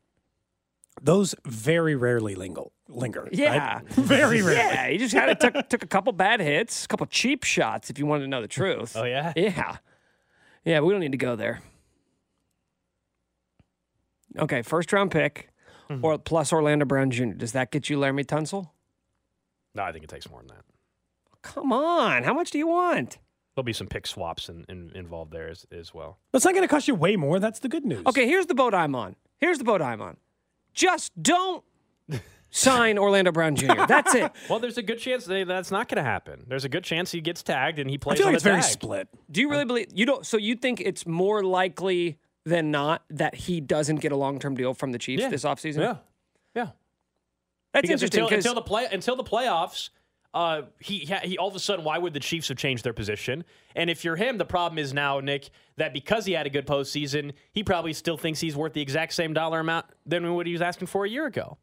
[1.01, 2.63] Those very rarely linger.
[2.89, 3.23] Linger.
[3.23, 3.33] right?
[3.33, 3.81] Yeah.
[3.89, 4.57] very rarely.
[4.59, 7.89] Yeah, he just had it took took a couple bad hits, a couple cheap shots
[7.89, 8.95] if you wanted to know the truth.
[8.95, 9.33] Oh yeah.
[9.35, 9.77] Yeah.
[10.65, 11.61] Yeah, we don't need to go there.
[14.37, 15.49] Okay, first round pick
[15.89, 16.03] Mm-hmm.
[16.03, 17.27] or plus Orlando Brown Jr.
[17.27, 18.69] Does that get you Laremy Tunsil?
[19.73, 20.65] No, I think it takes more than that.
[21.41, 22.23] Come on.
[22.25, 23.19] How much do you want?
[23.55, 26.17] There'll be some pick swaps in, in, involved there as, as well.
[26.33, 27.39] But it's not going to cost you way more.
[27.39, 28.05] That's the good news.
[28.05, 29.15] Okay, here's the boat I'm on.
[29.37, 30.17] Here's the boat I'm on.
[30.73, 31.63] Just don't
[32.49, 33.67] sign Orlando Brown Jr.
[33.87, 34.31] That's it.
[34.49, 36.45] Well, there's a good chance that that's not going to happen.
[36.47, 38.19] There's a good chance he gets tagged and he plays.
[38.19, 38.71] I plays feel on like it's the very tag.
[38.71, 39.07] split.
[39.31, 40.25] Do you really believe you don't?
[40.25, 44.55] So you think it's more likely than not that he doesn't get a long term
[44.55, 45.29] deal from the Chiefs Yeah.
[45.29, 45.79] this offseason?
[45.79, 45.95] Yeah,
[46.55, 46.69] yeah.
[47.73, 49.89] That's because interesting until, 'cause- until the play until the playoffs,
[50.33, 53.43] uh, he he all of a sudden, why would the Chiefs have changed their position?
[53.75, 56.65] And if you're him, the problem is now, Nick, that because he had a good
[56.65, 60.53] postseason, he probably still thinks he's worth the exact same dollar amount than what he
[60.53, 61.57] was asking for a year ago.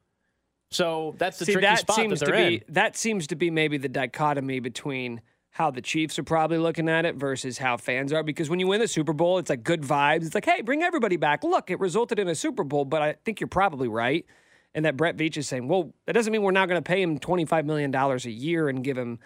[0.74, 2.62] So that's the See, tricky that spot seems that to they're be in.
[2.68, 7.04] that seems to be maybe the dichotomy between how the Chiefs are probably looking at
[7.06, 8.24] it versus how fans are.
[8.24, 10.26] Because when you win the Super Bowl, it's like good vibes.
[10.26, 11.44] It's like, hey, bring everybody back.
[11.44, 14.26] Look, it resulted in a Super Bowl, but I think you're probably right.
[14.74, 17.00] And that Brett Veach is saying, well, that doesn't mean we're not going to pay
[17.00, 19.20] him $25 million a year and give him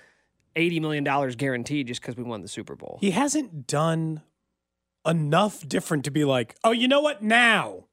[0.54, 2.98] $80 million guaranteed just because we won the Super Bowl.
[3.00, 4.20] He hasn't done
[5.06, 7.22] enough different to be like, oh, you know what?
[7.22, 7.84] Now,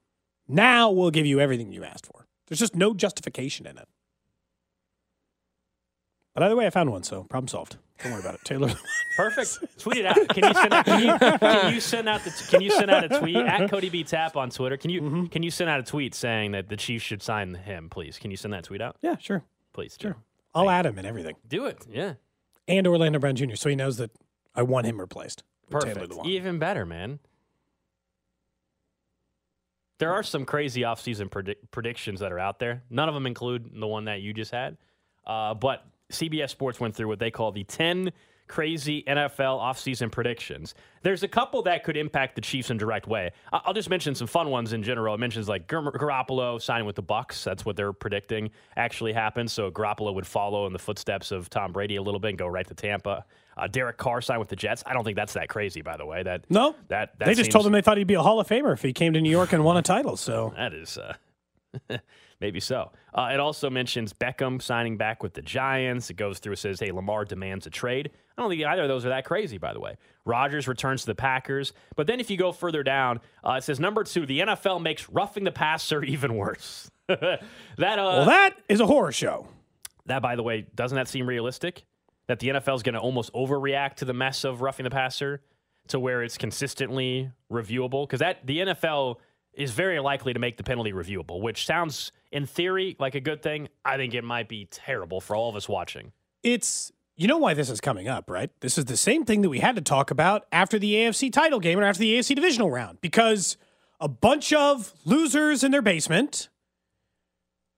[0.45, 2.24] now we'll give you everything you asked for.
[2.47, 3.87] There's just no justification in it.
[6.33, 7.77] But either way, I found one, so problem solved.
[8.03, 8.73] Don't worry about it, Taylor.
[9.17, 9.57] Perfect.
[9.79, 10.27] Tweet it out.
[10.29, 10.85] Can you send out?
[10.85, 12.45] Can you, can you send out the?
[12.49, 14.75] Can you send out a tweet at Cody B Tap on Twitter?
[14.75, 15.25] Can you Mm-hmm.
[15.27, 17.89] can you send out a tweet saying that the Chiefs should sign him?
[17.89, 18.17] Please.
[18.19, 18.97] Can you send that tweet out?
[19.01, 19.95] yeah, sure, Please.
[19.97, 20.09] do.
[20.09, 20.17] sure.
[20.53, 21.85] I'll add him and everything, Do it.
[21.89, 22.13] Yeah.
[22.67, 23.55] and Orlando Brown Jr.
[23.55, 24.11] So he knows that
[24.53, 25.43] I want him replaced.
[25.69, 26.13] Perfect.
[26.25, 27.19] Even better, man.
[29.97, 32.83] There are some crazy offseason predi- predictions that are out there.
[32.89, 34.77] None of them include the one that you just had.
[35.25, 38.11] Uh, but CBS Sports went through what they call the 10
[38.47, 40.75] crazy NFL offseason predictions.
[41.01, 43.31] There's a couple that could impact the Chiefs in direct way.
[43.51, 45.15] I'll just mention some fun ones in general.
[45.15, 47.43] It mentions like Gar- Garoppolo signing with the Bucs.
[47.43, 49.51] That's what they're predicting actually happens.
[49.51, 52.47] So Garoppolo would follow in the footsteps of Tom Brady a little bit and go
[52.47, 53.25] right to Tampa.
[53.57, 54.83] Uh, Derek Carr signed with the Jets.
[54.85, 56.23] I don't think that's that crazy, by the way.
[56.23, 58.47] That No, that, that they just told him they thought he'd be a Hall of
[58.47, 60.17] Famer if he came to New York and won a title.
[60.17, 61.15] So that is uh,
[62.41, 62.91] maybe so.
[63.13, 66.09] Uh, it also mentions Beckham signing back with the Giants.
[66.09, 68.89] It goes through and says, "Hey, Lamar demands a trade." I don't think either of
[68.89, 69.95] those are that crazy, by the way.
[70.25, 73.79] Rodgers returns to the Packers, but then if you go further down, uh, it says
[73.79, 76.91] number two: the NFL makes roughing the passer even worse.
[77.07, 77.39] that uh,
[77.77, 79.47] well, that is a horror show.
[80.07, 81.85] that, by the way, doesn't that seem realistic?
[82.27, 85.41] That the NFL is going to almost overreact to the mess of roughing the passer
[85.89, 88.07] to where it's consistently reviewable?
[88.07, 89.17] Because that the NFL
[89.53, 93.41] is very likely to make the penalty reviewable, which sounds, in theory, like a good
[93.41, 93.69] thing.
[93.83, 96.11] I think it might be terrible for all of us watching.
[96.43, 98.49] It's you know why this is coming up, right?
[98.59, 101.59] This is the same thing that we had to talk about after the AFC title
[101.59, 103.57] game or after the AFC divisional round because
[103.99, 106.49] a bunch of losers in their basement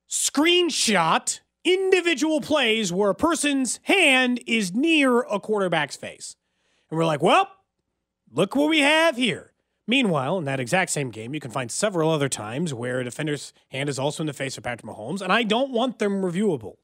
[0.10, 6.38] screenshot individual plays where a person's hand is near a quarterback's face.
[6.90, 7.50] And we're like, well,
[8.32, 9.52] look what we have here.
[9.86, 13.54] Meanwhile, in that exact same game, you can find several other times where a defender's
[13.70, 16.76] hand is also in the face of Patrick Mahomes, and I don't want them reviewable.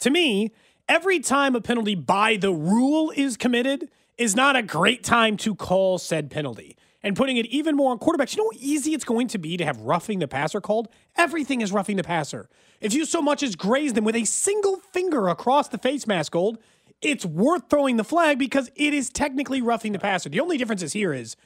[0.00, 0.52] To me,
[0.88, 5.54] every time a penalty by the rule is committed is not a great time to
[5.54, 6.76] call said penalty.
[7.02, 8.36] And putting it even more on quarterbacks.
[8.36, 10.88] You know how easy it's going to be to have roughing the passer called?
[11.16, 12.48] Everything is roughing the passer.
[12.80, 16.32] If you so much as graze them with a single finger across the face mask,
[16.32, 16.58] Gold,
[17.00, 20.28] it's worth throwing the flag because it is technically roughing the passer.
[20.28, 21.36] The only difference is here is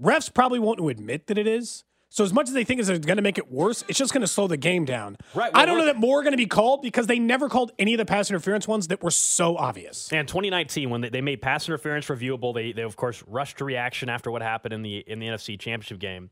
[0.00, 1.84] refs probably won't admit that it is.
[2.10, 4.22] So as much as they think it's going to make it worse, it's just going
[4.22, 5.18] to slow the game down.
[5.34, 7.72] Right, I don't know that more are going to be called because they never called
[7.78, 10.10] any of the pass interference ones that were so obvious.
[10.10, 13.64] And 2019, when they, they made pass interference reviewable, they, they of course rushed to
[13.64, 16.30] reaction after what happened in the in the NFC Championship game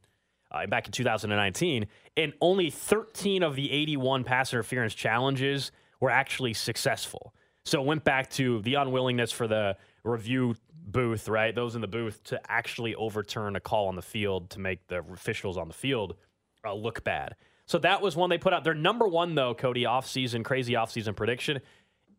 [0.50, 1.86] uh, back in 2019.
[2.16, 7.34] And only 13 of the 81 pass interference challenges were actually successful.
[7.64, 10.54] So it went back to the unwillingness for the review
[10.86, 11.54] booth, right?
[11.54, 15.00] Those in the booth to actually overturn a call on the field to make the
[15.12, 16.16] officials on the field
[16.64, 17.34] uh, look bad.
[17.66, 18.62] So that was one they put out.
[18.64, 21.60] Their number one, though, Cody, offseason, crazy offseason prediction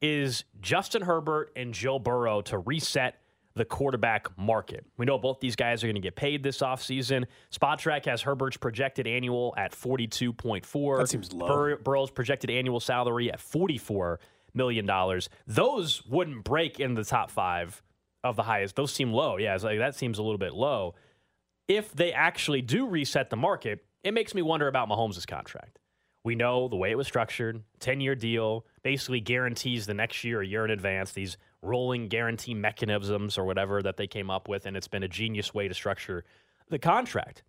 [0.01, 3.15] is Justin Herbert and Joe Burrow to reset
[3.55, 4.85] the quarterback market.
[4.97, 7.25] We know both these guys are going to get paid this offseason.
[7.51, 10.97] Spotrac has Herbert's projected annual at 42.4.
[10.99, 11.47] That seems low.
[11.47, 14.19] Bur- Burrow's projected annual salary at 44
[14.53, 15.29] million dollars.
[15.47, 17.81] Those wouldn't break in the top 5
[18.23, 18.75] of the highest.
[18.75, 19.37] Those seem low.
[19.37, 20.95] Yeah, like that seems a little bit low.
[21.67, 25.79] If they actually do reset the market, it makes me wonder about Mahomes' contract.
[26.23, 30.41] We know the way it was structured 10 year deal, basically guarantees the next year,
[30.41, 34.65] a year in advance, these rolling guarantee mechanisms or whatever that they came up with.
[34.65, 36.25] And it's been a genius way to structure
[36.69, 37.43] the contract.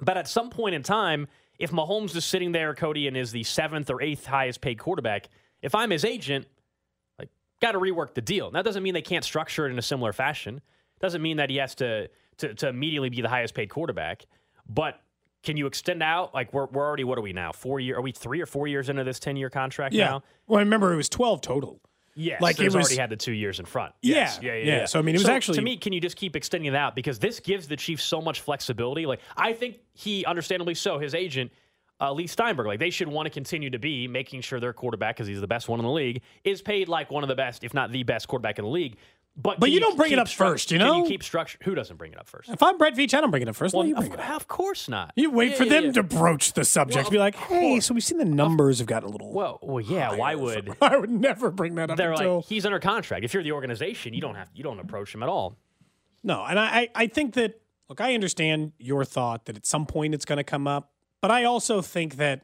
[0.00, 3.42] But at some point in time, if Mahomes is sitting there, Cody, and is the
[3.42, 5.28] seventh or eighth highest paid quarterback,
[5.62, 6.46] if I'm his agent,
[7.64, 8.50] got to rework the deal.
[8.50, 10.60] That doesn't mean they can't structure it in a similar fashion.
[11.00, 14.26] Doesn't mean that he has to, to, to immediately be the highest paid quarterback.
[14.68, 15.00] But
[15.42, 16.34] can you extend out?
[16.34, 17.52] Like, we're, we're already, what are we now?
[17.52, 17.96] Four year?
[17.96, 20.06] Are we three or four years into this 10 year contract Yeah.
[20.06, 20.22] now?
[20.46, 21.80] Well, I remember it was 12 total.
[22.16, 23.92] Yes, Like, it was- already had the two years in front.
[24.00, 24.38] Yeah, Yes.
[24.40, 24.76] yeah, yeah, yeah.
[24.80, 24.84] yeah.
[24.86, 25.76] So, I mean, it was actually- to me.
[25.76, 29.04] Can you just keep extending it out because this gives the Chiefs so much flexibility?
[29.04, 31.50] Like I think he, understandably so, his agent.
[32.00, 35.16] Uh, Leigh Steinberg, like they should want to continue to be making sure their quarterback,
[35.16, 37.62] because he's the best one in the league, is paid like one of the best,
[37.64, 38.96] if not the best quarterback in the league.
[39.36, 41.02] But But can you don't bring it up first, you Can know?
[41.02, 41.58] you keep structure?
[41.64, 42.48] Who doesn't bring it up first?
[42.50, 43.74] If I'm Brett Veach, I don't bring it up first.
[43.74, 44.30] Well, you of, it up.
[44.36, 45.12] of course not.
[45.16, 45.92] You wait Yeah, for yeah, them yeah.
[45.92, 47.04] to broach the subject.
[47.06, 49.32] Well, be like, hey, so we've seen the numbers have gotten a little.
[49.32, 50.14] Well, well, yeah.
[50.14, 52.36] Why would I would never bring that up they're until.
[52.36, 53.24] like he's under contract?
[53.24, 55.56] If you're the organization, you don't have you don't approach him at all.
[56.22, 60.14] No, and I I think that look, I understand your thought that at some point
[60.14, 60.92] it's going to come up,
[61.24, 62.42] but I also think that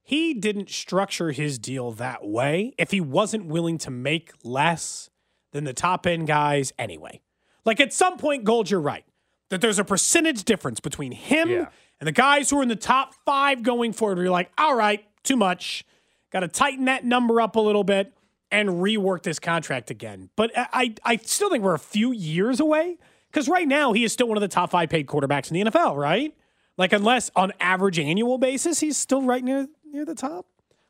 [0.00, 5.10] he didn't structure his deal that way if he wasn't willing to make less
[5.50, 7.20] than the top end guys anyway.
[7.64, 9.04] Like at some point, Gold, you're right
[9.48, 11.66] that there's a percentage difference between him Yeah.
[11.98, 14.18] and the guys who are in the top five going forward.
[14.18, 15.84] Where you're like, all right, too much.
[16.30, 18.12] Got to tighten that number up a little bit
[18.52, 20.30] and rework this contract again.
[20.36, 22.96] But I, I I still think we're a few years away
[23.32, 25.68] because right now he is still one of the top five paid quarterbacks in the
[25.68, 26.32] NFL, right?
[26.76, 30.46] Like unless on average annual basis he's still right near near the top.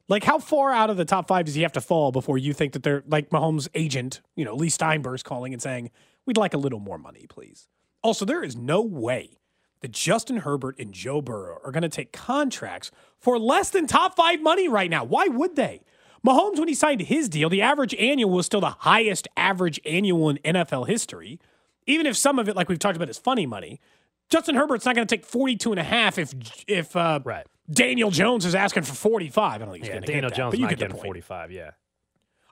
[0.08, 2.52] Like how far out of the top five does he have to fall before you
[2.52, 5.90] think that they're like Mahomes' agent, you know, Leigh Steinberg's calling and saying,
[6.26, 7.68] "We'd like a little more money, please."
[8.02, 9.38] Also, there is no way
[9.80, 14.16] that Justin Herbert and Joe Burrow are going to take contracts for less than top
[14.16, 15.04] five money right now.
[15.04, 15.82] Why would they?
[16.26, 20.30] Mahomes, when he signed his deal, the average annual was still the highest average annual
[20.30, 21.38] in NFL history.
[21.86, 23.78] Even if some of it, like we've talked about, is funny money.
[24.34, 26.34] Justin Herbert's not going to take 42 and a half if
[26.66, 27.46] if uh, Right.
[27.70, 29.38] Daniel Jones is asking for 45.
[29.54, 30.84] I don't think he's Yeah, going to Daniel that, Jones but you not get the
[30.86, 31.04] getting point.
[31.06, 31.52] 45.
[31.52, 31.70] Yeah.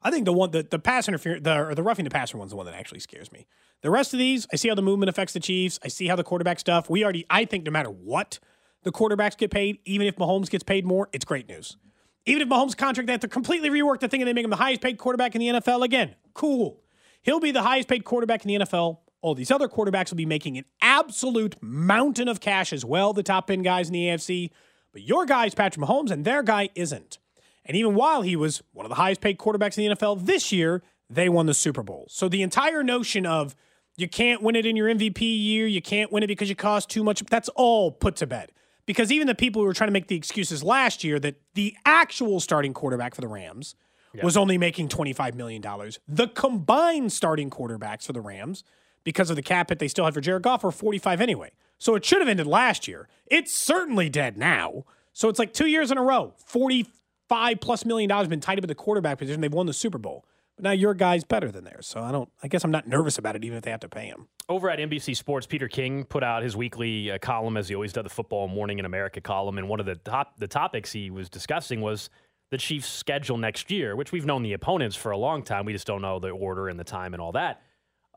[0.01, 2.53] I think the one the, the pass interference the or the roughing the passer one's
[2.53, 3.49] the one that actually scares me.
[3.81, 5.81] The rest of these, I see how the movement affects the Chiefs.
[5.85, 6.89] I see how the quarterback stuff.
[6.89, 8.39] We already I think no matter what
[8.85, 11.79] the quarterbacks get paid, even if Mahomes gets paid more, it's great news.
[12.27, 14.51] Even if Mahomes' contract they have to completely rework the thing and they make him
[14.51, 16.81] the highest paid quarterback in the NFL again, cool.
[17.23, 18.99] He'll be the highest paid quarterback in the NFL.
[19.23, 23.23] All these other quarterbacks will be making an absolute mountain of cash as well, the
[23.23, 24.51] top end guys in the AFC.
[24.93, 27.19] But your guy is Patrick Mahomes, and their guy isn't.
[27.65, 30.53] And even while he was one of the highest paid quarterbacks in the NFL this
[30.53, 32.07] year, they won the Super Bowl.
[32.11, 33.55] So the entire notion of
[33.97, 36.91] you can't win it in your MVP year, you can't win it because you cost
[36.91, 38.51] too much, that's all put to bed.
[38.87, 41.77] Because even the people who were trying to make the excuses last year that the
[41.87, 43.77] actual starting quarterback for the Rams
[44.23, 45.63] was only making $25 million,
[46.07, 48.63] the combined starting quarterbacks for the Rams,
[49.05, 51.51] because of the cap hit they still had for Jared Goff, were 45 anyway.
[51.79, 53.09] So it should have ended last year.
[53.27, 54.85] It's certainly dead now.
[55.13, 58.65] So it's like two years in a row, 45 plus million dollars been tied up
[58.65, 59.41] at the quarterback position.
[59.41, 60.25] They've won the Super Bowl.
[60.57, 61.87] But now your guy's better than theirs.
[61.87, 63.89] So I don't, I guess I'm not nervous about it, even if they have to
[63.89, 64.29] pay him.
[64.49, 67.93] Over at NBC Sports, Peter King put out his weekly uh, column, as he always
[67.93, 69.57] does, the Football Morning in America column.
[69.57, 72.11] And one of the top the topics he was discussing was
[72.51, 75.65] the Chiefs' schedule next year, which we've known the opponents for a long time.
[75.65, 77.63] We just don't know the order and the time and all that.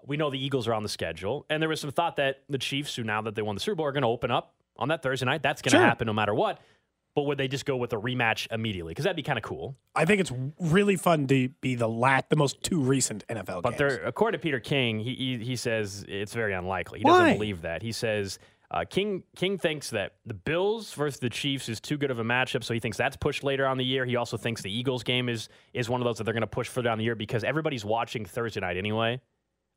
[0.07, 2.57] We know the Eagles are on the schedule, and there was some thought that the
[2.57, 4.89] Chiefs, who now that they won the Super Bowl, are going to open up on
[4.89, 5.41] that Thursday night.
[5.43, 5.85] That's going to Sure.
[5.85, 6.59] happen no matter what.
[7.15, 8.91] But would they just go with a rematch immediately?
[8.91, 9.77] Because that'd be kind of cool.
[9.95, 13.79] I think it's really fun to be the lat, the most two recent NFL But
[14.05, 16.99] according to Peter King, he, he he says it's very unlikely.
[16.99, 17.19] He Why?
[17.19, 17.81] doesn't believe that.
[17.81, 18.37] He says
[18.69, 22.23] uh, King King thinks that the Bills versus the Chiefs is too good of a
[22.25, 24.03] matchup, so he thinks that's pushed later on the year.
[24.03, 26.47] He also thinks the Eagles game is is one of those that they're going to
[26.47, 29.21] push further down the year because everybody's watching Thursday night anyway,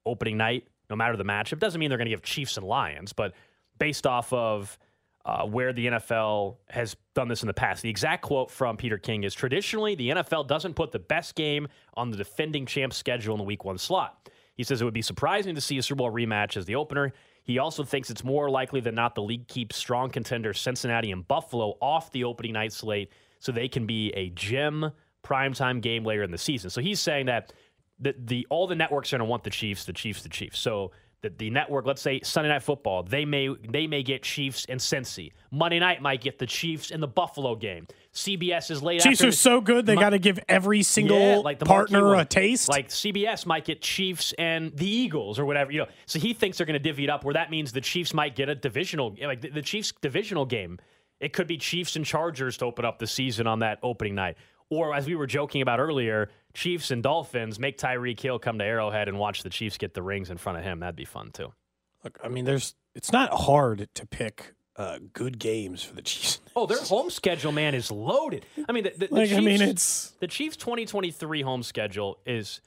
[0.06, 1.58] opening night, no matter the matchup.
[1.58, 3.34] Doesn't mean they're going to give Chiefs and Lions, but
[3.78, 4.78] based off of
[5.24, 7.82] uh, where the NFL has done this in the past.
[7.82, 11.68] The exact quote from Peter King is traditionally, the NFL doesn't put the best game
[11.94, 14.30] on the defending champ's schedule in the week one slot.
[14.54, 17.12] He says it would be surprising to see a Super Bowl rematch as the opener.
[17.42, 21.26] He also thinks it's more likely than not the league keeps strong contenders Cincinnati and
[21.28, 24.90] Buffalo off the opening night slate so they can be a gem
[25.22, 26.70] primetime game later in the season.
[26.70, 27.52] So he's saying that
[28.00, 30.58] the, the all the networks are going to want the Chiefs, the Chiefs, the Chiefs.
[30.58, 34.66] So the, the network, let's say Sunday Night Football, they may they may get Chiefs
[34.68, 35.32] and Cincy.
[35.50, 37.88] Monday night might get the Chiefs and the Buffalo game.
[38.14, 39.00] CBS is late.
[39.00, 42.14] Chiefs after are so good they got to give every single yeah, like the partner
[42.14, 42.68] a taste.
[42.68, 45.88] Like CBS might get Chiefs and the Eagles or whatever, you know.
[46.06, 48.36] So he thinks they're going to divvy it up where that means the Chiefs might
[48.36, 50.78] get a divisional like the, the Chiefs divisional game.
[51.20, 54.36] It could be Chiefs and Chargers to open up the season on that opening night.
[54.70, 58.64] Or as we were joking about earlier, Chiefs and Dolphins make Tyreek Hill come to
[58.64, 60.80] Arrowhead and watch the Chiefs get the rings in front of him.
[60.80, 61.52] That'd be fun too.
[62.02, 66.40] Look, I mean, there's it's not hard to pick uh, good games for the Chiefs.
[66.56, 68.44] Oh, their home schedule, man, is loaded.
[68.68, 72.18] I mean, the, the, the Like, Chiefs, I mean, it's the Chiefs 2023 home schedule
[72.26, 72.60] is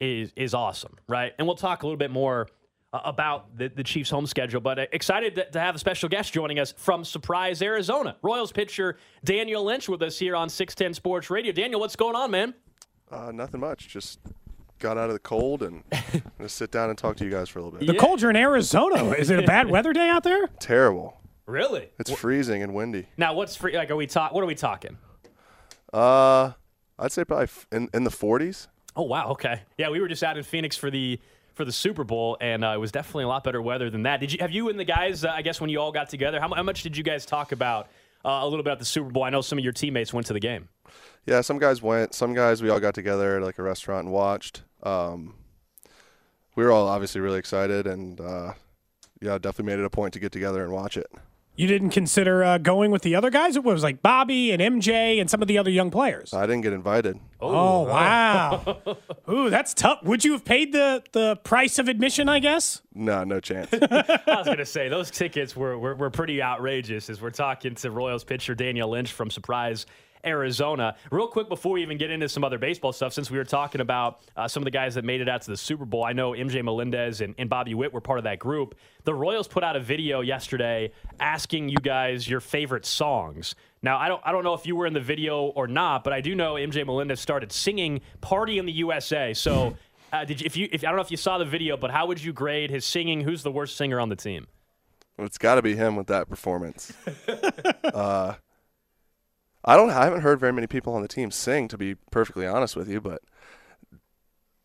[0.00, 1.34] is is awesome, right?
[1.36, 2.48] And we'll talk a little bit more
[2.94, 6.08] uh, about the, the Chiefs home schedule, but uh, excited to, to have a special
[6.08, 8.16] guest joining us from Surprise, Arizona.
[8.22, 11.52] Royals pitcher Daniel Lynch with us here on 610 Sports Radio.
[11.52, 12.54] Daniel, what's going on, man?
[13.10, 13.88] Uh, nothing much.
[13.88, 14.18] Just
[14.78, 15.82] got out of the cold and
[16.38, 17.86] gonna sit down and talk to you guys for a little bit.
[17.86, 18.00] the Yeah.
[18.00, 18.20] cold.
[18.20, 19.10] You're in Arizona.
[19.12, 20.46] Is it a bad weather day out there?
[20.60, 21.20] Terrible.
[21.46, 21.88] Really?
[21.98, 23.06] It's freezing and windy.
[23.16, 23.74] Now, what's free?
[23.76, 24.32] Like, are we talk?
[24.32, 24.98] What are we talking?
[25.92, 26.52] Uh,
[26.98, 28.66] I'd say probably f- in in the 40s.
[28.96, 29.62] Oh wow, okay.
[29.78, 31.18] Yeah, we were just out in Phoenix for the
[31.54, 34.20] for the Super Bowl, and uh, it was definitely a lot better weather than that.
[34.20, 35.24] Did you have you and the guys?
[35.24, 37.24] Uh, I guess when you all got together, how, mu- how much did you guys
[37.24, 37.88] talk about
[38.24, 39.22] uh, a little bit about the Super Bowl?
[39.24, 40.68] I know some of your teammates went to the game.
[41.26, 42.14] Yeah, some guys went.
[42.14, 44.62] Some guys we all got together at like a restaurant and watched.
[44.82, 45.34] Um,
[46.56, 48.54] we were all obviously really excited, and uh,
[49.20, 51.10] yeah, definitely made it a point to get together and watch it.
[51.58, 53.56] You didn't consider uh, going with the other guys?
[53.56, 56.32] It was like Bobby and MJ and some of the other young players.
[56.32, 57.18] I didn't get invited.
[57.40, 58.78] Oh, wow.
[59.28, 60.04] Ooh, that's tough.
[60.04, 62.82] Would you have paid the, the price of admission, I guess?
[62.94, 63.70] No, no chance.
[63.72, 67.10] I was going to say those tickets were, were were pretty outrageous.
[67.10, 69.84] As we're talking to Royals pitcher Daniel Lynch from Surprise.
[70.24, 70.96] Arizona.
[71.10, 73.80] Real quick before we even get into some other baseball stuff, since we were talking
[73.80, 76.12] about uh, some of the guys that made it out to the Super Bowl, I
[76.12, 78.74] know MJ Melendez and, and Bobby Witt were part of that group.
[79.04, 83.54] The Royals put out a video yesterday asking you guys your favorite songs.
[83.82, 86.12] Now, I don't, I don't know if you were in the video or not, but
[86.12, 89.76] I do know MJ Melendez started singing "Party in the USA." So,
[90.12, 91.90] uh, did you, if you, if I don't know if you saw the video, but
[91.90, 93.20] how would you grade his singing?
[93.20, 94.48] Who's the worst singer on the team?
[95.16, 96.92] Well, it's got to be him with that performance.
[97.84, 98.34] uh,
[99.68, 99.90] I don't.
[99.90, 102.88] I haven't heard very many people on the team sing, to be perfectly honest with
[102.88, 103.20] you, but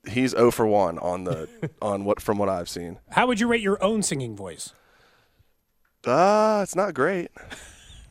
[0.10, 1.50] he's 0 for 1 on the
[1.82, 3.00] on what from what I've seen.
[3.10, 4.74] How would you rate your own singing voice?
[6.06, 7.32] Uh, it's not great.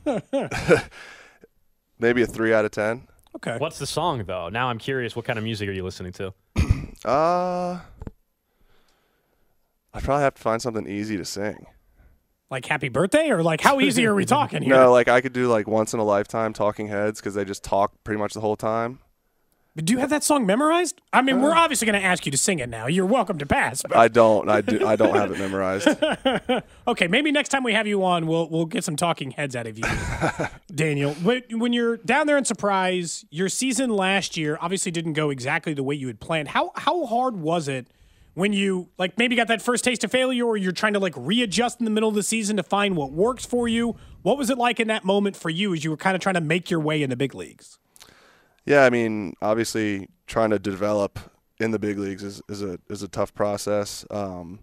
[1.98, 3.08] Maybe a three out of ten.
[3.36, 3.56] Okay.
[3.56, 4.50] What's the song though?
[4.50, 5.16] Now I'm curious.
[5.16, 6.34] What kind of music are you listening to?
[7.04, 7.80] Uh,
[9.94, 11.66] I probably have to find something easy to sing.
[12.52, 13.30] Like Happy Birthday?
[13.30, 14.76] Or like how easy are we talking here?
[14.76, 17.64] No, like I could do like once in a lifetime Talking Heads because they just
[17.64, 19.00] talk pretty much the whole time.
[19.74, 21.00] But do you have that song memorized?
[21.14, 21.58] I mean, we're uh.
[21.60, 22.88] obviously going to ask you to sing it now.
[22.88, 23.80] You're welcome to pass.
[23.80, 24.50] But I don't.
[24.50, 24.86] I do.
[24.86, 25.88] I don't have it memorized.
[26.86, 29.66] okay, maybe next time we have you on, we'll we'll get some talking heads out
[29.66, 29.84] of you,
[30.74, 31.14] Daniel.
[31.14, 35.72] When, when you're down there in Surprise, your season last year obviously didn't go exactly
[35.72, 36.48] the way you had planned.
[36.48, 37.86] How how hard was it
[38.34, 41.14] when you like maybe got that first taste of failure, or you're trying to like
[41.16, 43.96] readjust in the middle of the season to find what works for you?
[44.22, 46.34] What was it like in that moment for you as you were kind of trying
[46.34, 47.78] to make your way in the big leagues?
[48.64, 51.18] Yeah, I mean, obviously, trying to develop
[51.58, 54.04] in the big leagues is, is a is a tough process.
[54.10, 54.60] Um,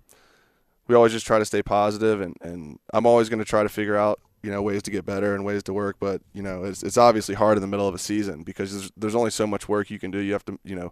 [0.88, 3.70] we always just try to stay positive, and, and I'm always going to try to
[3.70, 5.98] figure out you know ways to get better and ways to work.
[6.00, 8.92] But you know, it's it's obviously hard in the middle of a season because there's,
[8.98, 10.20] there's only so much work you can do.
[10.20, 10.92] You have to you know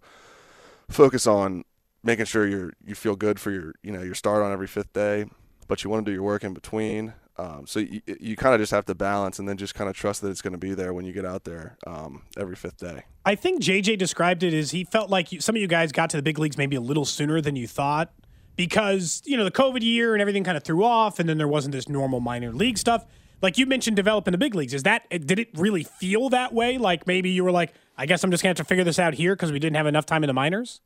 [0.89, 1.63] focus on
[2.03, 4.93] making sure you're you feel good for your you know your start on every fifth
[4.93, 5.25] day,
[5.67, 7.13] but you want to do your work in between.
[7.39, 9.95] Um, so you, you kind of just have to balance and then just kind of
[9.95, 12.77] trust that it's going to be there when you get out there um, every fifth
[12.77, 13.03] day.
[13.25, 16.09] I think JJ described it as he felt like you, some of you guys got
[16.11, 18.11] to the big leagues maybe a little sooner than you thought.
[18.55, 21.47] because you know the COVID year and everything kind of threw off, and then there
[21.47, 23.05] wasn't this normal minor league stuff.
[23.39, 24.73] Like you mentioned, developing the big leagues.
[24.73, 26.79] Is that did it really feel that way?
[26.79, 29.13] Like maybe you were like, I guess I'm just gonna have to figure this out
[29.13, 30.81] here because we didn't have enough time in the minors.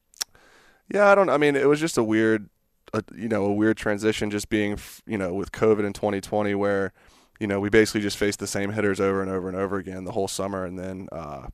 [0.93, 1.29] Yeah, I don't.
[1.29, 2.49] I mean, it was just a weird,
[2.93, 4.29] uh, you know, a weird transition.
[4.29, 6.91] Just being, you know, with COVID in 2020, where,
[7.39, 10.03] you know, we basically just faced the same hitters over and over and over again
[10.03, 11.47] the whole summer, and then uh,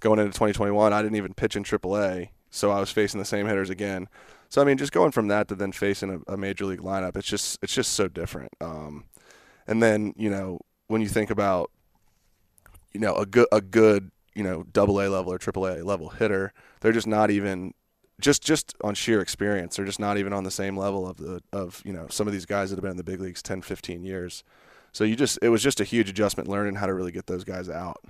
[0.00, 3.46] going into 2021, I didn't even pitch in AAA, so I was facing the same
[3.46, 4.08] hitters again.
[4.48, 7.16] So I mean, just going from that to then facing a, a major league lineup,
[7.16, 8.52] it's just it's just so different.
[8.60, 9.04] Um,
[9.68, 11.70] and then you know when you think about,
[12.92, 16.08] you know, a good a good you know double A level or triple A level
[16.08, 17.72] hitter, they're just not even
[18.20, 21.40] just just on sheer experience they're just not even on the same level of the
[21.52, 23.62] of you know some of these guys that have been in the big leagues 10
[23.62, 24.44] 15 years
[24.92, 27.44] so you just it was just a huge adjustment learning how to really get those
[27.44, 28.00] guys out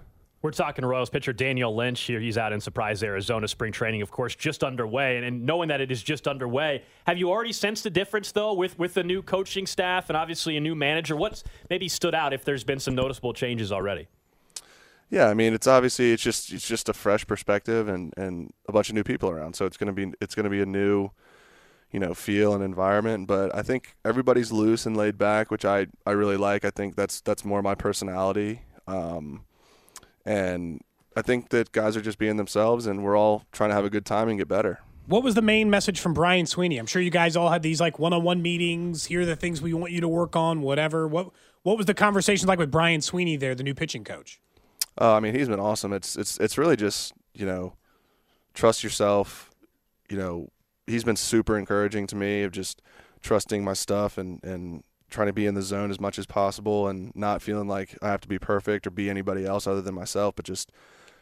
[0.42, 2.20] We're talking Royals pitcher Daniel Lynch here.
[2.20, 3.48] He's out in Surprise, Arizona.
[3.48, 5.16] Spring training, of course, just underway.
[5.16, 8.52] And, and knowing that it is just underway, have you already sensed a difference, though,
[8.52, 11.16] with, with the new coaching staff and obviously a new manager?
[11.16, 14.07] What's maybe stood out if there's been some noticeable changes already?
[15.11, 18.72] Yeah i mean it's obviously it's just it's just a fresh perspective and and a
[18.72, 21.11] bunch of new people around so it's going to be it's to be a new
[21.90, 25.86] you know feel and environment but i think everybody's loose and laid back which i
[26.07, 29.44] i really like i think that's that's more my personality um
[30.24, 30.82] and
[31.16, 33.90] i think that guys are just being themselves and we're all trying to have a
[33.90, 36.78] good time and get better What was the main message from Brian Sweeney?
[36.78, 39.05] I'm sure you guys all had these like one-on-one meetings.
[39.05, 40.62] Here are the things we want you to work on.
[40.62, 41.07] Whatever.
[41.07, 41.28] What
[41.62, 44.40] What was the conversation like with Brian Sweeney there, the new pitching coach?
[45.01, 45.92] Uh, I mean, he's been awesome.
[45.92, 47.74] It's it's it's really just you know,
[48.55, 49.51] trust yourself.
[50.09, 50.49] You know,
[50.86, 52.80] he's been super encouraging to me of just
[53.20, 56.88] trusting my stuff and and trying to be in the zone as much as possible
[56.88, 59.95] and not feeling like I have to be perfect or be anybody else other than
[59.95, 60.72] myself, but just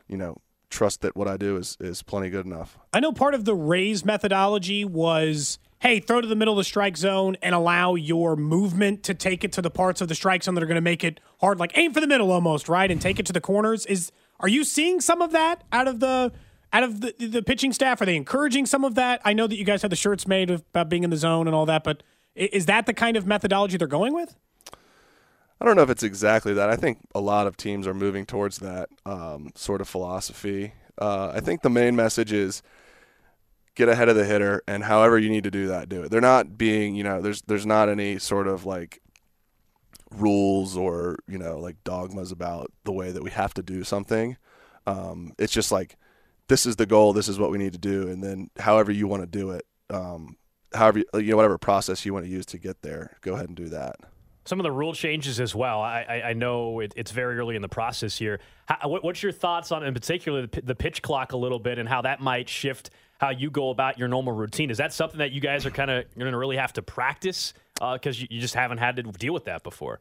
[0.09, 0.37] you know
[0.73, 2.79] trust that what I do is is plenty good enough.
[2.93, 6.65] I know part of the Rays methodology was hey, throw to the middle of the
[6.65, 10.45] strike zone and allow your movement to take it to the parts of the strike
[10.45, 12.89] zone that are going to make it hard, like aim for the middle almost, right?
[12.89, 13.85] And take it to the corners.
[13.87, 16.33] Is are you seeing some of that out of the
[16.73, 18.01] out of the, the pitching staff?
[18.01, 19.21] Are they encouraging some of that?
[19.25, 21.55] I know that you guys had the shirts made about being in the zone and
[21.55, 22.03] all that, but
[22.35, 24.37] is that the kind of methodology they're going with?
[25.63, 26.71] I don't know if it's exactly that.
[26.71, 30.73] I think a lot of teams are moving towards that um, sort of philosophy.
[30.99, 32.65] Uh, I think the main message is
[33.77, 36.11] get ahead of the hitter, and however you need to do that, do it.
[36.11, 39.03] They're not being, you know, there's there's not any sort of like
[40.11, 44.37] rules or you know like dogmas about the way that we have to do something.
[44.89, 45.97] Um, it's just like
[46.49, 49.07] this is the goal, this is what we need to do, and then however you
[49.07, 50.39] want to do it, um,
[50.75, 53.47] however you, you know whatever process you want to use to get there, go ahead
[53.47, 53.95] and do that.
[54.45, 55.81] Some of the rule changes as well.
[55.81, 58.41] I, I, I know it, it's very early in the process here.
[58.67, 61.79] How, what, what's your thoughts on, in particular, the, the pitch clock a little bit
[61.79, 64.71] and how that might shift how you go about your normal routine?
[64.71, 67.55] Is that something that you guys are kind of going to really have to practice
[67.75, 70.01] because you, you just haven't had to deal with that before?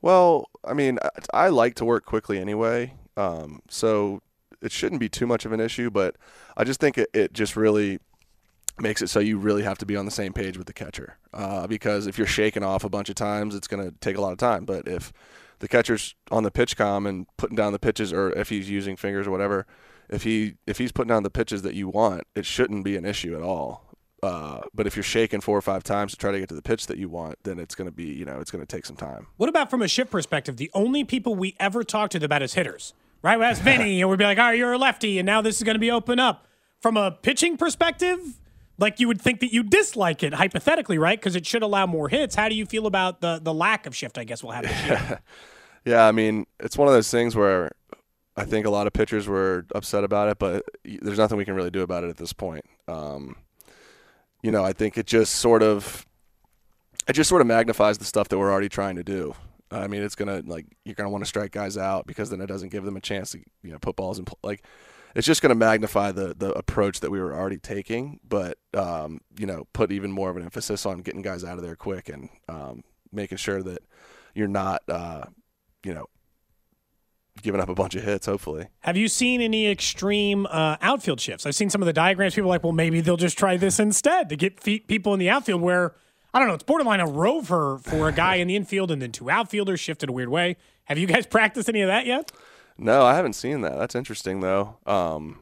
[0.00, 4.22] Well, I mean, I, I like to work quickly anyway, um, so
[4.62, 5.90] it shouldn't be too much of an issue.
[5.90, 6.16] But
[6.56, 7.98] I just think it, it just really
[8.80, 11.16] makes it so you really have to be on the same page with the catcher.
[11.32, 14.20] Uh, because if you're shaking off a bunch of times, it's going to take a
[14.20, 14.64] lot of time.
[14.64, 15.12] But if
[15.60, 19.26] the catcher's on the PitchCom and putting down the pitches, or if he's using fingers
[19.26, 19.66] or whatever,
[20.08, 23.04] if he if he's putting down the pitches that you want, it shouldn't be an
[23.04, 23.86] issue at all.
[24.22, 26.62] Uh, but if you're shaking four or five times to try to get to the
[26.62, 28.84] pitch that you want, then it's going to be, you know, it's going to take
[28.84, 29.26] some time.
[29.38, 30.58] What about from a shift perspective?
[30.58, 33.38] The only people we ever talk to about is hitters, right?
[33.38, 35.56] We ask Vinny, and we'd be like, "All right, you're a lefty, and now this
[35.56, 36.46] is going to be open up."
[36.80, 38.40] From a pitching perspective,
[38.80, 41.18] like you would think that you dislike it hypothetically, right?
[41.18, 42.34] Because it should allow more hits.
[42.34, 44.18] How do you feel about the the lack of shift?
[44.18, 45.20] I guess we'll have year.
[45.82, 47.72] Yeah, I mean, it's one of those things where
[48.36, 51.54] I think a lot of pitchers were upset about it, but there's nothing we can
[51.54, 52.66] really do about it at this point.
[52.86, 53.36] Um,
[54.42, 56.04] you know, I think it just sort of,
[57.08, 59.34] it just sort of magnifies the stuff that we're already trying to do.
[59.70, 62.46] I mean, it's gonna like you're gonna want to strike guys out because then it
[62.46, 64.62] doesn't give them a chance to you know put balls in like.
[65.14, 69.20] It's just going to magnify the the approach that we were already taking, but um,
[69.38, 72.08] you know, put even more of an emphasis on getting guys out of there quick
[72.08, 72.82] and um,
[73.12, 73.82] making sure that
[74.34, 75.24] you're not, uh,
[75.84, 76.06] you know,
[77.42, 78.26] giving up a bunch of hits.
[78.26, 81.44] Hopefully, have you seen any extreme uh, outfield shifts?
[81.46, 82.34] I've seen some of the diagrams.
[82.34, 85.30] People like, well, maybe they'll just try this instead to get feet, people in the
[85.30, 85.94] outfield where.
[86.32, 86.54] I don't know.
[86.54, 90.08] It's borderline a rover for a guy in the infield, and then two outfielders shifted
[90.08, 90.56] a weird way.
[90.84, 92.30] Have you guys practiced any of that yet?
[92.80, 93.78] No, I haven't seen that.
[93.78, 94.78] That's interesting though.
[94.86, 95.40] Um,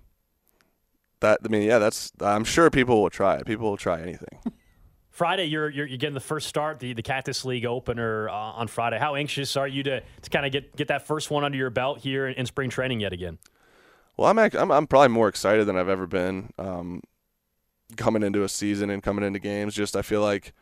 [1.20, 2.12] that I mean, yeah, that's.
[2.20, 3.46] I'm sure people will try it.
[3.46, 4.38] People will try anything.
[5.10, 8.68] Friday, you're, you're you're getting the first start, the the Cactus League opener uh, on
[8.68, 8.98] Friday.
[8.98, 11.70] How anxious are you to to kind of get get that first one under your
[11.70, 13.38] belt here in, in spring training yet again?
[14.16, 16.52] Well, I'm, act- I'm I'm probably more excited than I've ever been.
[16.58, 17.02] Um,
[17.96, 19.74] coming into a season and coming into games.
[19.74, 20.52] Just I feel like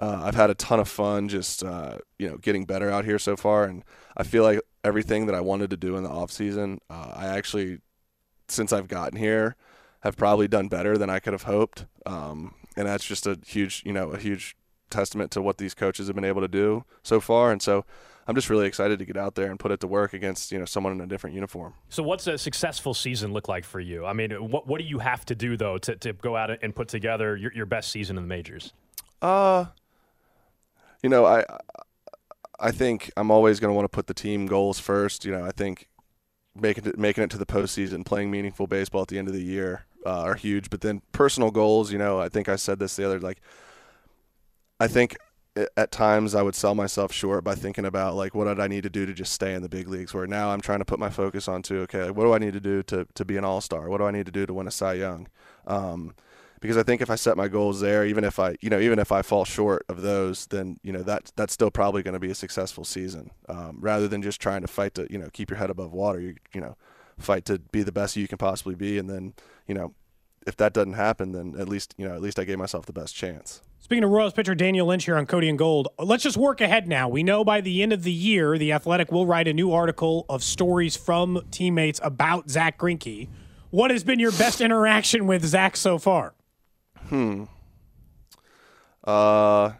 [0.00, 3.18] uh, I've had a ton of fun just uh, you know getting better out here
[3.18, 3.84] so far, and
[4.16, 7.26] I feel like everything that I wanted to do in the off season, uh, I
[7.26, 7.80] actually
[8.48, 9.56] since I've gotten here
[10.00, 13.82] have probably done better than I could have hoped, um, and that's just a huge
[13.86, 14.56] you know a huge
[14.90, 17.84] testament to what these coaches have been able to do so far, and so.
[18.26, 20.58] I'm just really excited to get out there and put it to work against you
[20.58, 21.74] know someone in a different uniform.
[21.90, 24.06] So, what's a successful season look like for you?
[24.06, 26.74] I mean, what what do you have to do though to, to go out and
[26.74, 28.72] put together your, your best season in the majors?
[29.20, 29.66] Uh,
[31.04, 31.44] you know, I
[32.58, 35.26] I think I'm always going to want to put the team goals first.
[35.26, 35.90] You know, I think
[36.56, 39.42] making it making it to the postseason, playing meaningful baseball at the end of the
[39.42, 40.70] year uh, are huge.
[40.70, 43.42] But then personal goals, you know, I think I said this the other like.
[44.80, 45.16] I think
[45.76, 48.84] at times I would sell myself short by thinking about like what did I need
[48.84, 50.14] to do to just stay in the big leagues.
[50.14, 52.54] Where now I'm trying to put my focus onto okay, like, what do I need
[52.54, 53.90] to do to to be an all star?
[53.90, 55.28] What do I need to do to win a Cy Young?
[55.66, 56.14] Um,
[56.64, 58.98] because I think if I set my goals there, even if I, you know, even
[58.98, 62.18] if I fall short of those, then you know that that's still probably going to
[62.18, 63.32] be a successful season.
[63.50, 66.20] Um, rather than just trying to fight to, you know, keep your head above water,
[66.20, 66.74] you you know,
[67.18, 69.34] fight to be the best you can possibly be, and then
[69.68, 69.92] you know,
[70.46, 72.94] if that doesn't happen, then at least you know, at least I gave myself the
[72.94, 73.60] best chance.
[73.78, 76.88] Speaking of Royals pitcher Daniel Lynch here on Cody and Gold, let's just work ahead
[76.88, 77.10] now.
[77.10, 80.24] We know by the end of the year, the Athletic will write a new article
[80.30, 83.28] of stories from teammates about Zack Greinke.
[83.68, 86.32] What has been your best interaction with Zack so far?
[87.08, 87.44] Hmm.
[89.02, 89.72] Uh,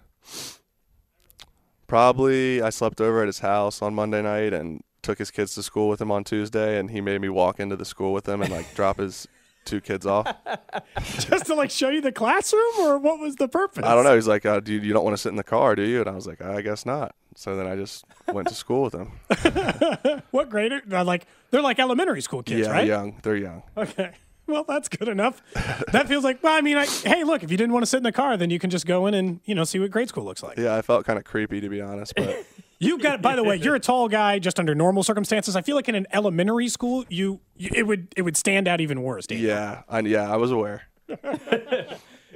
[1.87, 5.63] probably I slept over at his house on Monday night and took his kids to
[5.63, 8.43] school with him on Tuesday, and he made me walk into the school with him
[8.43, 9.29] and like drop his
[9.65, 10.27] two kids off.
[11.21, 13.85] Just to like show you the classroom, or what was the purpose?
[13.85, 14.15] I don't know.
[14.15, 16.09] He's like, uh, "Dude, you don't want to sit in the car, do you?" And
[16.09, 20.23] I was like, "I guess not." So then I just went to school with them.
[20.31, 20.73] what grade?
[20.93, 22.87] Are, like they're like elementary school kids, yeah, right?
[22.87, 23.19] young.
[23.23, 23.63] They're young.
[23.77, 24.13] Okay.
[24.47, 25.43] Well, that's good enough.
[25.93, 26.43] that feels like.
[26.43, 28.37] Well, I mean, I, hey, look, if you didn't want to sit in the car,
[28.37, 30.59] then you can just go in and you know see what grade school looks like.
[30.59, 32.45] Yeah, I felt kind of creepy to be honest, but
[32.79, 33.23] You got.
[33.23, 34.39] By the way, you're a tall guy.
[34.39, 38.09] Just under normal circumstances, I feel like in an elementary school, you, you it would
[38.17, 39.27] it would stand out even worse.
[39.27, 39.49] Daniel.
[39.49, 40.83] yeah, I, yeah, I was aware.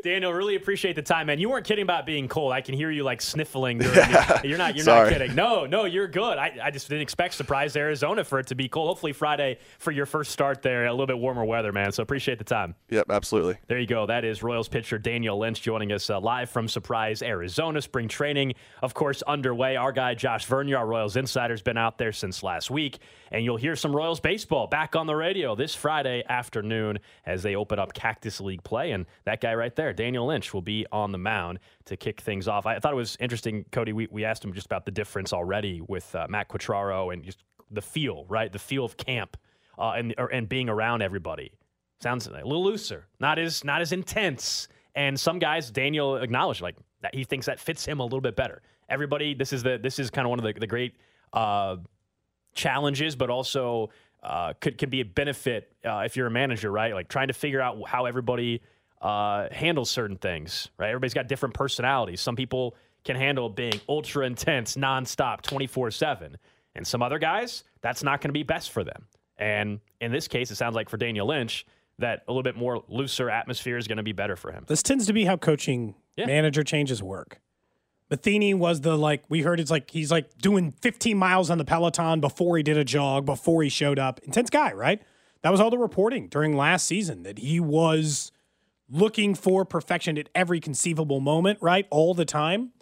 [0.03, 1.39] Daniel, really appreciate the time, man.
[1.39, 2.53] You weren't kidding about being cold.
[2.53, 3.79] I can hear you like sniffling.
[3.79, 4.77] During the, you're not.
[4.77, 5.11] You're Sorry.
[5.11, 5.35] not kidding.
[5.35, 6.39] No, no, you're good.
[6.39, 8.89] I, I just didn't expect Surprise Arizona for it to be cold.
[8.89, 11.93] Hopefully Friday for your first start there, a little bit warmer weather, man.
[11.93, 12.75] So appreciate the time.
[12.91, 13.59] Yep, absolutely.
[13.67, 14.07] There you go.
[14.07, 17.81] That is Royals pitcher Daniel Lynch joining us uh, live from Surprise, Arizona.
[17.83, 19.77] Spring training, of course, underway.
[19.77, 22.99] Our guy Josh Vernier, our Royals insider, has been out there since last week,
[23.31, 27.55] and you'll hear some Royals baseball back on the radio this Friday afternoon as they
[27.55, 28.93] open up Cactus League play.
[28.93, 32.49] And that guy right there, Daniel Lynch, will be on the mound to kick things
[32.49, 32.67] off.
[32.67, 33.93] I thought it was interesting, Cody.
[33.93, 37.43] We, we asked him just about the difference already with uh, Matt Quatraro and just
[37.71, 38.53] the feel, right?
[38.53, 39.37] The feel of camp
[39.79, 41.53] uh, and or, and being around everybody.
[42.01, 44.69] Sounds a little looser, not as not as intense.
[44.95, 48.37] And some guys, Daniel acknowledged like that he thinks that fits him a little bit
[48.37, 48.63] better.
[48.89, 50.95] Everybody, this is the this is kind of one of the, the great
[51.33, 51.77] uh,
[52.55, 53.91] challenges, but also
[54.23, 56.95] uh, could could be a benefit uh, if you're a manager, right?
[56.95, 58.63] Like trying to figure out how everybody
[59.01, 60.89] uh, handles certain things, right?
[60.89, 62.21] Everybody's got different personalities.
[62.21, 62.75] Some people
[63.05, 66.37] can handle being ultra intense, nonstop, twenty four seven,
[66.75, 69.07] and some other guys, that's not going to be best for them.
[69.37, 71.65] And in this case, it sounds like for Daniel Lynch,
[72.01, 74.65] that a little bit more looser atmosphere is going to be better for him.
[74.67, 76.27] This tends to be how coaching Yeah.
[76.27, 77.41] manager changes work.
[78.11, 81.65] Matheny was the like we heard it's like he's like doing 15 miles on the
[81.65, 84.21] Peloton before he did a jog before he showed up.
[84.23, 85.03] Intense guy, right?
[85.43, 88.33] That was all the reporting during last season that he was
[88.91, 91.87] looking for perfection at every conceivable moment, right?
[91.91, 92.73] All the time.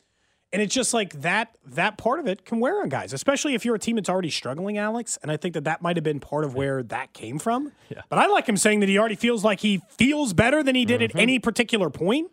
[0.53, 3.64] And it's just like that that part of it can wear on guys, especially if
[3.64, 5.18] you're a team that's already struggling, Alex.
[5.20, 7.72] And I think that that might have been part of where that came from.
[7.89, 8.03] Yeah.
[8.09, 10.85] But I like him saying that he already feels like he feels better than he
[10.85, 12.31] did at any particular point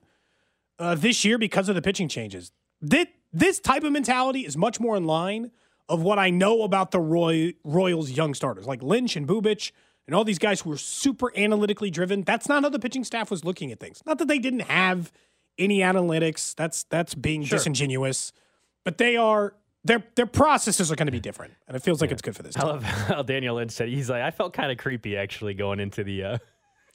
[0.78, 2.52] uh, this year because of the pitching changes.
[2.84, 5.52] This, this type of mentality is much more in line
[5.90, 9.72] of what I know about the Roy, Royals' young starters, like Lynch and Bubic
[10.08, 12.24] and all these guys who are super analytically driven.
[12.24, 14.04] That's not how the pitching staff was looking at things.
[14.06, 15.12] Not that they didn't have
[15.58, 16.56] any analytics.
[16.56, 18.34] That's that's being disingenuous,
[18.84, 22.12] but they are their their processes are going to be different, and it feels like
[22.12, 22.56] it's good for this.
[22.58, 22.70] I Team.
[22.70, 26.04] love how Daniel Lynch said he's like I felt kind of creepy actually going into
[26.04, 26.24] the.
[26.24, 26.38] Uh,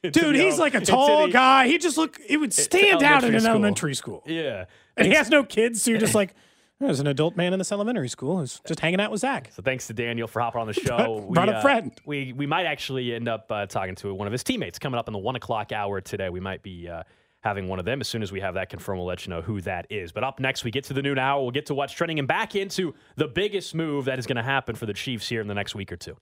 [0.13, 1.67] Dude, he's like a tall the- guy.
[1.67, 2.19] He just look.
[2.27, 3.51] It would stand out in an school.
[3.51, 4.23] elementary school.
[4.27, 4.67] Yeah.
[4.97, 6.35] And he has no kids, so you're just like,
[6.81, 9.51] there's an adult man in this elementary school who's just hanging out with Zack.
[9.55, 11.29] So thanks to Daniel for hopping on the show.
[11.31, 11.93] Brought a uh, friend.
[12.07, 15.09] We we might actually end up uh, talking to one of his teammates coming up
[15.09, 16.29] in the one o'clock hour today.
[16.29, 17.03] We might be uh,
[17.41, 18.01] having one of them.
[18.01, 20.13] As soon as we have that confirmed, we'll let you know who that is.
[20.13, 21.43] But up next, we get to the noon hour.
[21.43, 24.43] We'll get to what's trending and back into the biggest move that is going to
[24.45, 26.17] happen for the Chiefs here in the next week or two.